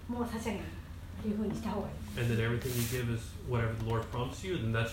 [0.07, 0.63] もう差し上げる
[1.25, 4.91] いうふうにした方がいい And then everything you give is whatever the Lord prompts you, then that's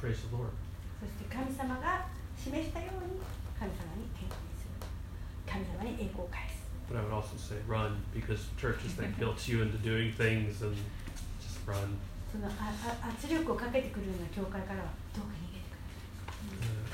[0.00, 0.50] praise the Lord.
[1.00, 2.06] そして神様が
[2.36, 3.20] 示したように
[3.58, 4.36] 神様に献金
[5.47, 6.61] 神様に栄光を返す
[6.91, 10.75] But I would also say run because churches that guilt you into doing things and
[11.39, 11.97] just run.
[12.31, 12.51] そのあ
[13.03, 15.77] あ圧力をかけてくるような教会からはどうか逃げてくだ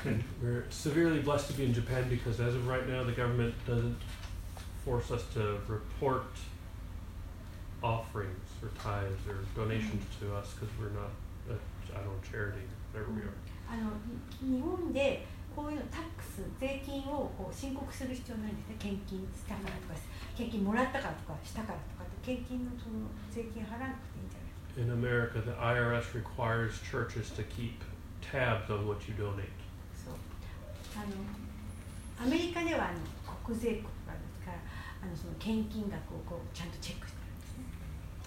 [0.04, 3.02] さい Uh, and we're severely blessed to be in Japan because as of right now,
[3.02, 3.96] the government doesn't
[4.84, 6.26] force us to report
[7.82, 11.10] offerings or tithes or donations to us because we're not
[11.50, 11.54] a,
[11.94, 12.62] I don't know, charity,
[12.92, 13.34] whatever we are.
[13.70, 13.90] あの
[14.48, 19.99] に日本で こういうのタックス税金をこう申告する必要ないんですね献金したからとか
[20.35, 27.77] 献金もらったからとかしたからとかって献金のその税金払わなくていいんじゃない In America, the IRS requires churches to keep
[28.25, 29.53] tabs on what you donate.
[29.93, 30.15] そう
[30.97, 32.97] あのアメリカではあの
[33.45, 34.57] 国税国がですから
[35.03, 37.19] あのその献金額をこうちゃんとチェックして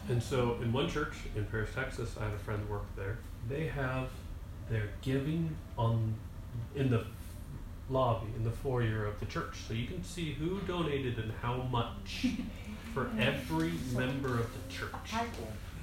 [0.08, 3.18] るんですね And so, in one church in Paris, Texas, I had a friend worked there.
[3.48, 4.10] They have
[4.70, 6.14] their giving on
[6.76, 7.02] in the
[7.89, 11.55] lobby in the foyer of the church, so you can see who donated and how
[11.71, 12.27] much
[12.93, 15.11] for every member of the church.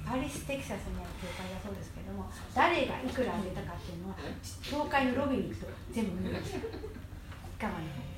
[0.05, 2.25] パパリス・テキサスにある教会がそうですけども
[2.55, 4.15] 誰がいくらあげたかっていうのは
[4.63, 8.09] 教会のロビーに行くと全部見るんですよいかがね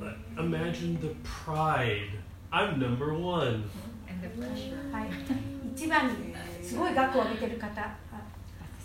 [0.00, 2.12] Uh, Imagine the pride.
[2.50, 3.70] I'm number one.
[4.08, 4.90] And the pressure.
[4.90, 5.10] はい、
[5.74, 7.96] 一番にすごい額を上げてる方あ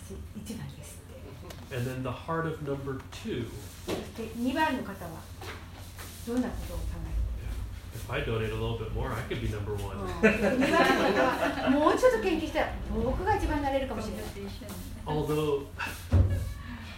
[0.04, 1.00] 私一番です
[1.70, 3.46] って And then the heart of number two.
[3.85, 5.11] そして2番の方は
[6.27, 7.13] どんなことを考え
[7.95, 9.97] If I donate a little bit more, I could be number る one.
[10.21, 14.25] 2番の方はもうちょっと献金したら僕が一番になれるかもしれない
[15.05, 15.65] Although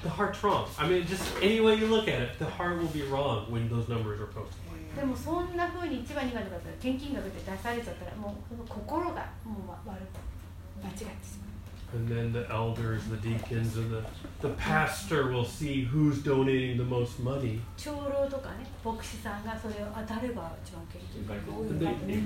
[0.03, 0.67] the heart's wrong.
[0.77, 3.67] I mean, just any way you look at it, the heart will be wrong when
[3.69, 4.61] those numbers are posted.
[4.95, 11.54] でもそんなふうに1番2番とかだったら献金額で出されちゃったらもうその心がもう悪く間違ってしまう
[11.94, 14.04] And then the elders, the deacons, and the,
[14.42, 17.60] the pastor will see who's donating the most money.
[17.76, 22.22] 長老とかね牧師さんがそれをあ誰が一番献金額多いんだってね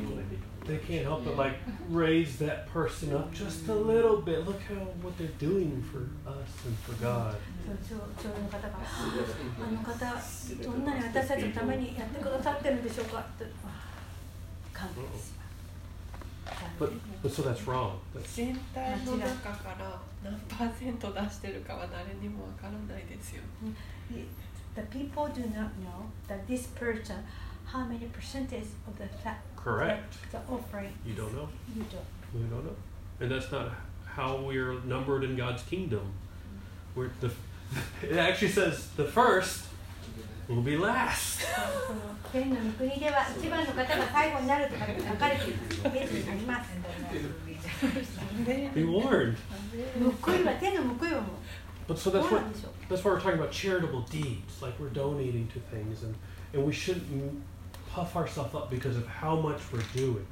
[0.66, 1.56] They can't help but like
[1.90, 4.46] raise that person up just a little bit.
[4.46, 7.34] Look how what they're doing for us and for God.
[7.88, 13.68] そう長長老の方があの方どんなに私たちのためにやってくださってるんでしょうかってあ
[14.78, 15.37] 考えてしまう
[16.78, 17.98] But but so that's wrong.
[18.14, 23.42] That's, 全体の中から何パーセント出してるかは誰にもわからないですよ
[24.74, 27.16] The people do not know that this person
[27.64, 30.12] how many percentage of the fa- Correct.
[30.30, 31.48] the, the offering you don't know.
[31.74, 32.04] you don't
[32.34, 32.74] We don't know.
[33.20, 33.70] And that's not
[34.04, 36.12] how we're numbered in God's kingdom.
[36.94, 37.30] We're the
[38.02, 39.64] it actually says the first
[40.48, 41.40] will be last.
[41.86, 42.00] その
[42.32, 45.74] 天の御国では一番の方が最後になるとかって書かれています。
[45.96, 46.70] イエスにあります。
[48.74, 49.36] Be warned.
[50.20, 51.28] 報いは天の報いはも
[51.86, 52.72] But so うど that's うな what んでしょう。
[52.92, 54.62] that's why we're talking about charitable deeds.
[54.62, 56.14] Like we're donating to things and,
[56.52, 57.42] and we shouldn't m-
[57.94, 60.24] puff ourselves up because of how much we're doing.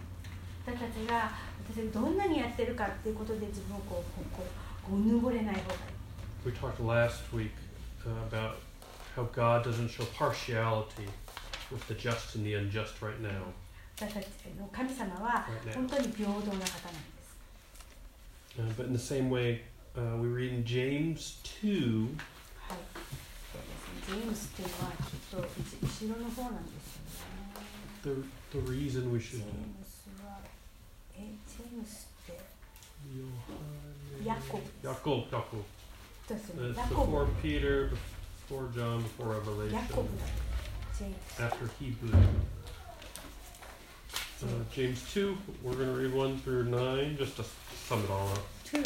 [0.66, 1.30] 私たちが
[1.68, 4.44] 私がどんなにやってるかっていうことで自分をこうこ
[4.86, 5.80] うこううぬぼれない方がいい。
[6.44, 7.50] We talked last week
[8.04, 8.54] uh, about
[9.16, 11.06] how God doesn't show partiality
[11.70, 13.52] with the just and the unjust right now.
[13.98, 14.26] 私たち
[14.58, 15.74] の神様は Right now.
[15.74, 16.66] 本当に平等な方なんで
[17.22, 17.36] す。
[18.58, 19.60] Uh, but in the same way,
[19.96, 22.08] uh, we read in James 2,
[22.68, 22.78] はい。
[23.52, 24.02] そうですね。
[24.06, 28.24] ジェームスっていうのはきっと後後ろの方なんですよね。
[28.52, 29.42] the, the reason we ジェ should.
[29.42, 30.40] ームスは
[31.16, 32.40] えジェームスって
[34.24, 35.62] ヤコブ Jacob, Jacob.
[36.28, 36.74] ですよ Uh, ね。
[36.74, 37.96] It's ヤコブ before Peter, before
[38.73, 39.93] John, before ヤ Revelation.
[39.93, 40.25] コブだ。
[40.97, 41.41] ジェームス。
[41.41, 42.13] After Hebrew.
[44.39, 47.43] Uh, James 2, we're going to read 1 through 9, just to
[47.87, 48.39] sum it all up.
[48.65, 48.81] 2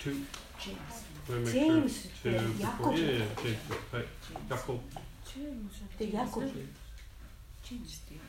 [0.00, 0.24] 2.
[0.58, 3.92] ジェームス We're gonna make ジェー sure ムスって to ヤ before- コブ yeah, yeah, James 2.
[3.92, 4.08] Right.
[4.48, 4.80] Jacob.
[5.98, 6.46] でヤコブ。
[6.46, 8.24] ジェームスっていうの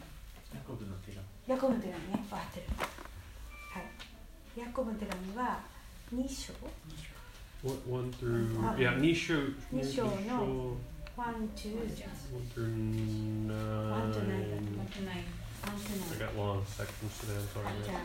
[0.56, 2.26] ヤコブの手紙ね。
[2.32, 2.66] あ合ってる。
[2.78, 4.60] はい。
[4.60, 5.60] ヤコブの手紙は
[6.14, 6.54] 2章
[7.63, 9.53] One, one through Uh, yeah, Nisho.
[9.75, 10.77] Nisho, no.
[11.17, 11.89] 1 2 One
[12.55, 14.51] through One to nine.
[14.51, 14.79] nine.
[14.79, 15.25] 1 to 9
[15.65, 17.35] I got long sections today.
[17.35, 17.97] I'm あじゃ sorry.
[17.97, 18.01] あ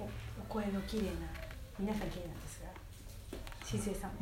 [0.00, 0.08] あのお
[0.40, 1.10] お声の綺麗な
[1.78, 2.72] 皆さん綺麗なんですが
[3.66, 4.12] 静江さん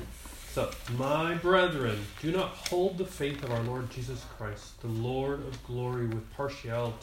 [0.53, 5.39] So, my brethren, do not hold the faith of our Lord Jesus Christ, the Lord
[5.47, 6.93] of glory, with partiality.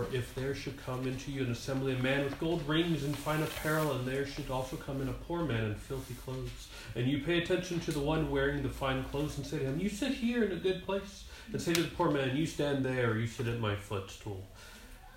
[0.00, 3.14] For if there should come into you an assembly of men with gold rings and
[3.14, 7.06] fine apparel, and there should also come in a poor man in filthy clothes, and
[7.06, 9.90] you pay attention to the one wearing the fine clothes, and say to him, You
[9.90, 13.18] sit here in a good place, and say to the poor man, You stand there,
[13.18, 14.42] you sit at my footstool.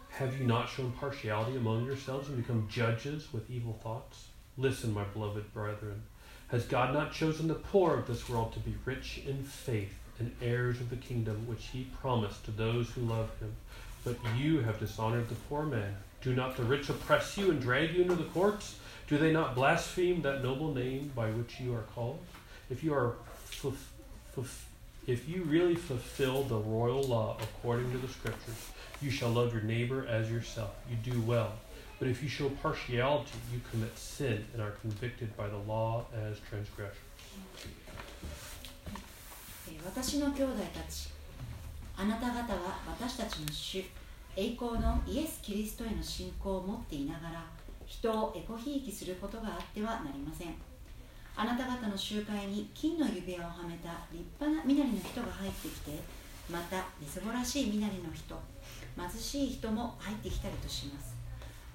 [0.09, 4.27] Have you not shown partiality among yourselves and become judges with evil thoughts?
[4.57, 6.03] Listen, my beloved brethren.
[6.49, 10.35] Has God not chosen the poor of this world to be rich in faith and
[10.41, 13.55] heirs of the kingdom which he promised to those who love him?
[14.04, 15.96] But you have dishonored the poor man.
[16.22, 18.76] Do not the rich oppress you and drag you into the courts?
[19.08, 22.18] Do they not blaspheme that noble name by which you are called?
[22.70, 23.14] If you are
[23.50, 23.90] fulf-
[24.36, 24.64] fulf-
[25.06, 28.66] if you really fulfill the royal law according to the scriptures,
[29.00, 30.74] you shall love your neighbor as yourself.
[30.90, 31.52] You do well.
[31.98, 36.38] But if you show partiality, you commit sin and are convicted by the law as
[36.48, 36.96] transgressors.
[39.68, 41.08] えー私の兄弟たち
[41.95, 43.83] あなた方は私たちの主
[44.35, 47.45] 栄光のイエス・キリストへの信仰を持っていながら
[47.85, 50.55] 人をエコひいきすることがあってはなりません。
[51.35, 55.99] あなた方の集会に金の指輪をはめた立派な身なりの人が入ってきて
[56.49, 58.39] またみすぼらしい身なりの人
[58.95, 61.15] 貧しい人も入ってきたりとします。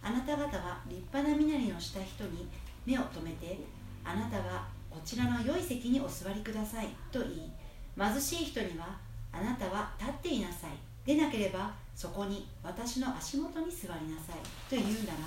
[0.03, 2.49] あなた方は立派な身なりのした人に
[2.87, 3.59] 目を留めて
[4.05, 7.53] あなたはこちらの良い席にお座りくださいと言い
[7.97, 8.97] 貧しい人には
[9.39, 10.71] あなたは立っていなさい。
[11.07, 14.41] でなければそこに私の足元に座りなさい。
[14.69, 15.19] と言うなら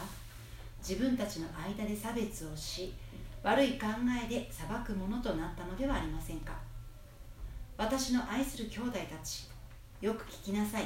[0.79, 2.93] 自分たちの間で差別をし
[3.43, 3.87] 悪い考
[4.23, 6.53] えで裁くものとなったのではありませんか。
[7.77, 9.47] 私の愛する兄弟たち
[10.01, 10.83] よく聞きなさい。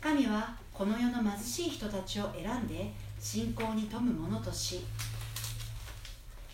[0.00, 4.80] 神はこの世の貧しい人たちを選んで信仰に富む者とし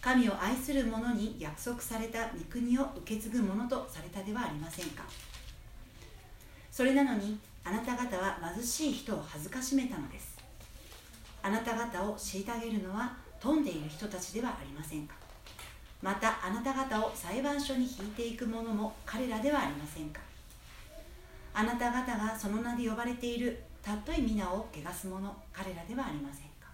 [0.03, 5.05] 神を愛する者に約束された御国を受け継ぐ者とされたではありませんか。
[6.79, 10.39] それなのにあなた方は貧しい人を恥ずかしめたのです。
[11.43, 15.17] あなた方を虐げるのは富んでいる人たちではありませんか。
[16.01, 20.21] またあなた方を裁判所に引いていく者も彼らではありませんか。
[21.53, 26.69] あなた方がその名で呼ばれているたっとえ皆を汚す者彼らではありませんか。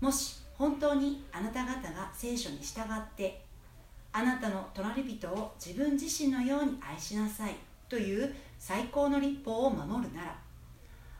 [0.00, 3.44] もし本当にあなた方が聖書に従って
[4.12, 7.54] あなたの隣人を自分自身のように愛しなさい。
[7.88, 10.36] という最高の立法を守るなら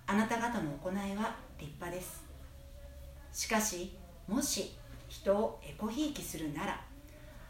[0.07, 2.25] あなた方の行いは立派です
[3.33, 3.93] しかし
[4.29, 4.73] もし
[5.09, 6.81] 人をエコひいきするなら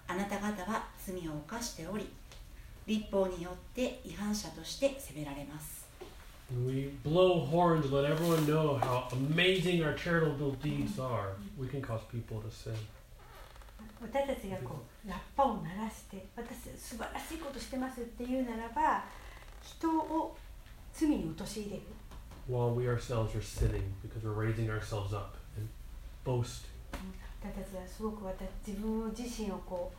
[0.08, 2.08] あなた方は罪を犯しており
[2.86, 5.86] 立法によって違反者として責められます
[6.64, 11.32] We blow horns, let everyone know how amazing our charitable deeds are.
[11.58, 12.72] We can cause people to sin.
[14.00, 19.04] 私たちがこうラッパを鳴らして私素晴らしいことしてますって言うならば
[19.62, 20.36] 人を
[20.92, 21.82] 罪に陥れる
[22.48, 25.68] while we ourselves are sinning because we're raising ourselves up and
[26.24, 26.70] boasting.
[27.42, 29.92] 私たちはすごく私自分自身をこ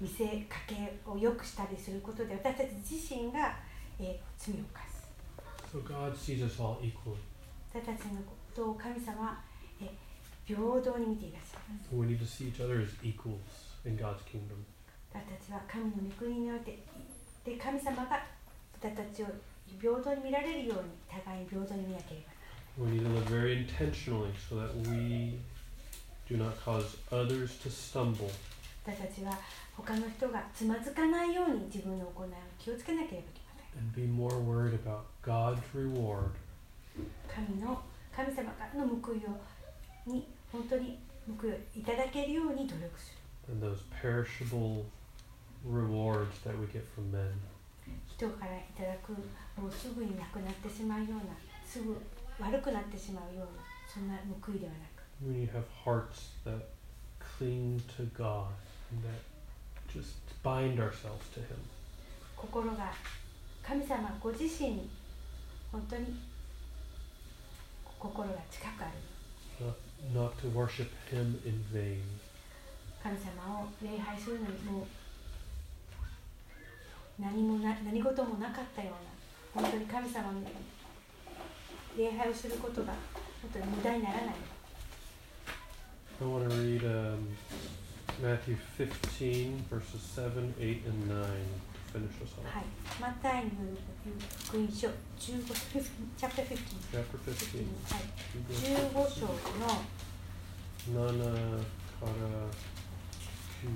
[0.00, 3.56] う見せかけを良くしたりすることで私たち自身が、
[4.00, 5.08] えー罪を犯す
[5.72, 7.16] So God sees us all equally.
[7.72, 9.40] 私たちのことを神様
[10.54, 13.38] 平等に見ていらっしゃいます We need to see each other as equals
[13.84, 14.62] in God's kingdom.
[15.12, 16.78] 私たちは神の御国において
[17.44, 18.24] で神様が
[18.80, 19.26] 私たちを
[19.80, 22.32] 平等に見られるように互いに平等に見なければ
[22.78, 25.38] We need to live very intentionally so that we
[26.26, 28.30] do not cause others to stumble
[28.84, 29.38] 私たちは
[29.76, 36.32] 他の人がつまずかないように自分の行いを気をつけなければいけません and be more worried about God's reward
[37.28, 37.80] 神の
[38.14, 43.22] 神様からの報いをに本当に報いただけるように努力する
[43.52, 44.84] and those perishable
[45.64, 47.32] rewards that we get from men.
[48.06, 49.12] 人からいただく
[49.60, 51.22] もうすぐになくなってしまうような
[51.66, 51.96] すぐ
[52.38, 54.14] 悪くなってしまうようなそんな
[54.46, 56.62] 報いではなく need to have hearts that
[57.18, 58.46] cling to God
[58.90, 59.22] and that
[59.92, 61.58] just bind ourselves to Him.
[62.36, 62.92] 心が
[63.62, 64.90] 神様ご自身に
[65.70, 66.06] 本当に
[67.86, 68.92] 心が近くある
[70.13, 72.03] Not, not to worship Him in vain.
[73.03, 74.85] 神様を礼拝するのにもう
[77.21, 78.89] 何もな何事もなかったよ
[79.55, 80.45] うな本当に神様に
[81.97, 82.93] 礼拝をすることが
[83.41, 84.35] 本当に無駄にならない
[86.19, 87.37] I want to read um,
[88.21, 91.15] Matthew 15, verses 7, 8, and 9
[91.70, 92.45] to finish us off.
[92.45, 92.65] はい、
[93.01, 93.77] マタイによる
[94.45, 94.93] 福音書15
[95.47, 95.53] 15
[96.17, 96.57] chapter 15
[96.91, 97.65] Chapter 15.
[97.91, 98.01] はい、
[98.51, 99.33] 15章の、
[100.87, 100.95] 7
[101.99, 102.11] から
[103.67, 103.73] は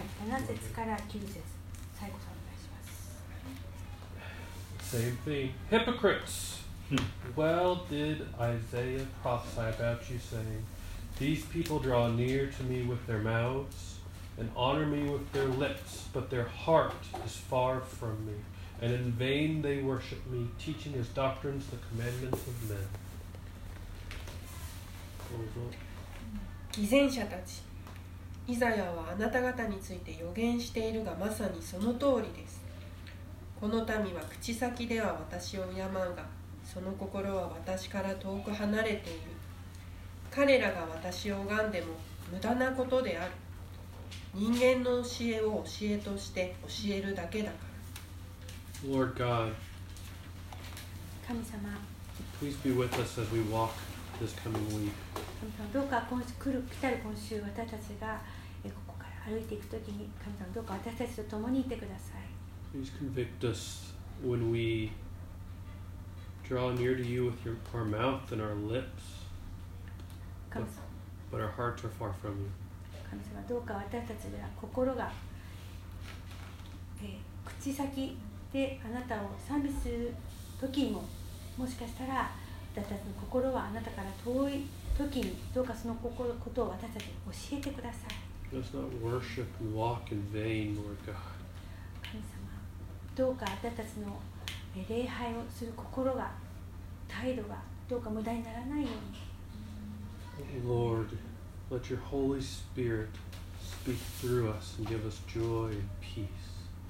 [0.00, 1.40] い、7節から9節
[1.94, 2.86] 最後さんお願いします
[4.96, 5.52] Same thing.
[5.70, 6.62] Hypocrites!
[7.36, 10.64] well did Isaiah prophesy about you, saying,
[11.18, 13.91] These people draw near to me with their mouths
[14.37, 16.93] And honor me with their lips, but their heart
[17.25, 18.33] is far from me.
[18.81, 22.87] And in vain they worship me, teaching as doctrines the commandments of men.
[26.71, 27.61] 偽善者たち
[28.47, 32.61] イザヤはあなた方について予言しているがまさにその通りです
[33.59, 36.25] この民は口先では私を敬うが
[36.65, 39.19] その心は私から遠く離れている
[40.29, 41.87] 彼らが私を拝んでも
[42.31, 43.31] 無駄なことである
[44.33, 47.57] 人間の教えを教えとして教えるだけだか
[48.83, 49.53] ら Lord God,
[51.27, 51.69] 神様
[52.39, 53.69] please be with us as we walk
[54.19, 54.91] this coming week.
[55.39, 58.19] 神様どうか今週来る来たる今週私たちが
[58.65, 63.93] えここから歩いていくときに神様どうか私たちと共にいてください Please convict us
[64.25, 64.91] when we
[66.49, 69.27] draw near to you with your, our mouth and our lips,
[70.49, 70.81] 神様
[71.31, 72.62] but our hearts are far from you.
[73.13, 75.11] 神様どうか私たちでは心が、
[77.01, 78.17] えー口先
[78.53, 80.13] であなたを賛美する
[80.59, 81.03] 時も
[81.57, 82.31] もしかしたら
[82.73, 84.65] 私たちの心はあなたから遠い
[84.97, 91.15] 時にどうかその心ことを私たちに教えてください Let us not worship and walk in vain, Lord God?
[92.01, 92.49] 神様
[93.15, 94.17] どうか私たちの
[94.75, 96.31] えー礼拝をする心が
[97.07, 97.57] 態度が
[97.89, 101.07] どうか無駄にならないように Lord,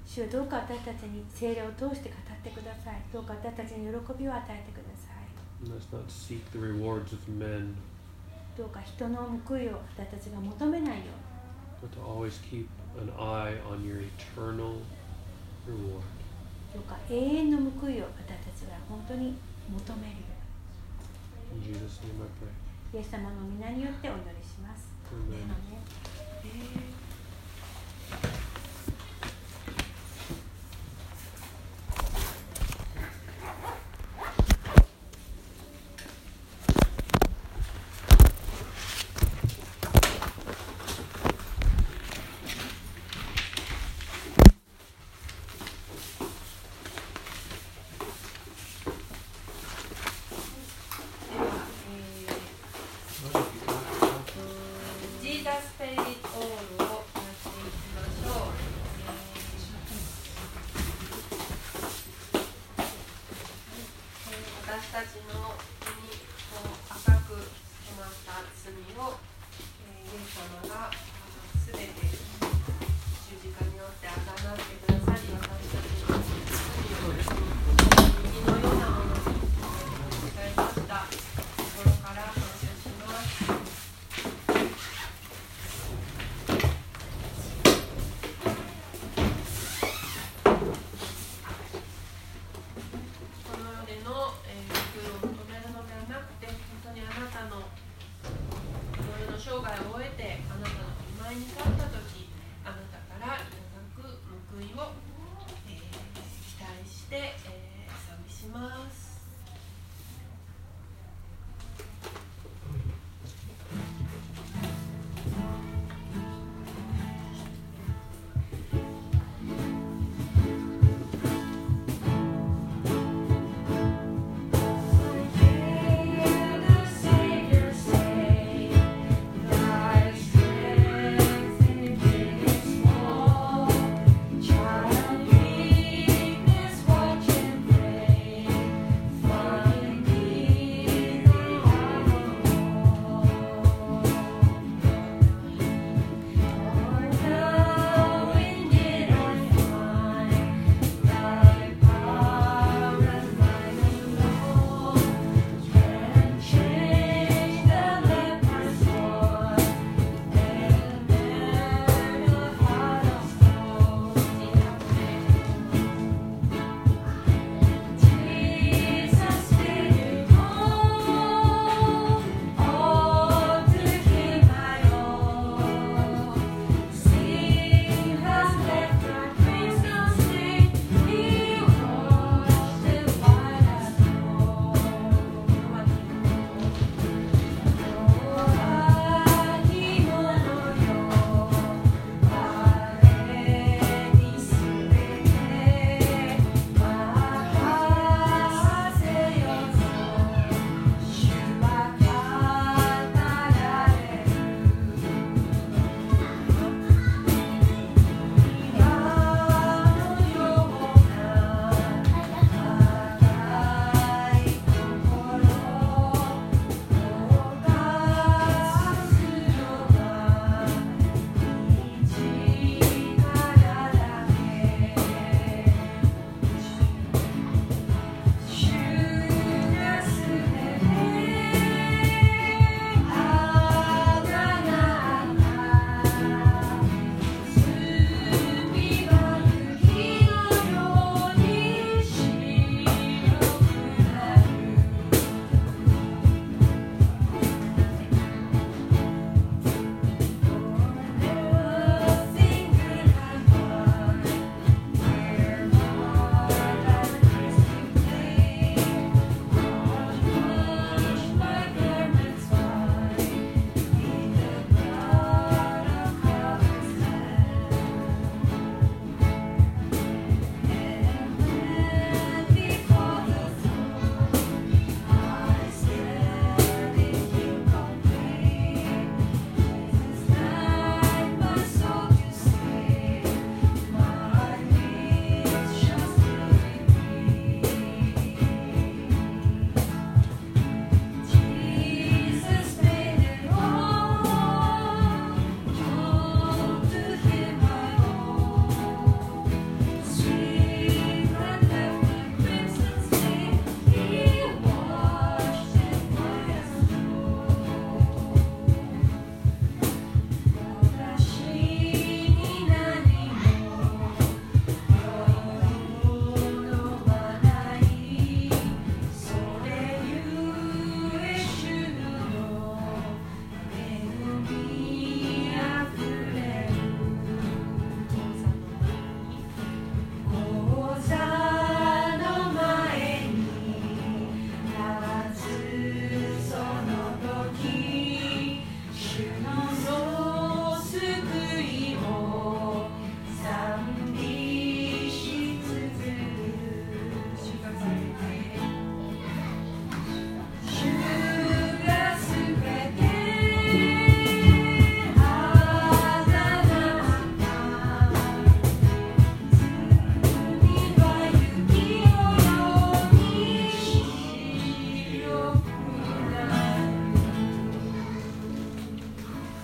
[0.06, 3.00] 主はどうか私たちに聖霊を通して語ってください。
[3.12, 5.68] どうか私たちに喜びを与えてください。
[8.56, 9.16] どうか人の
[9.46, 11.04] 報いを私たちが求めないよ
[17.10, 17.14] う。
[17.14, 19.34] 永遠の報いを私たちが本当に
[19.72, 20.18] 求めるよ
[21.52, 21.66] うに。
[22.94, 24.43] イエス様の皆によってお祈りします。
[24.54, 24.86] します。
[25.12, 28.43] うん、えー。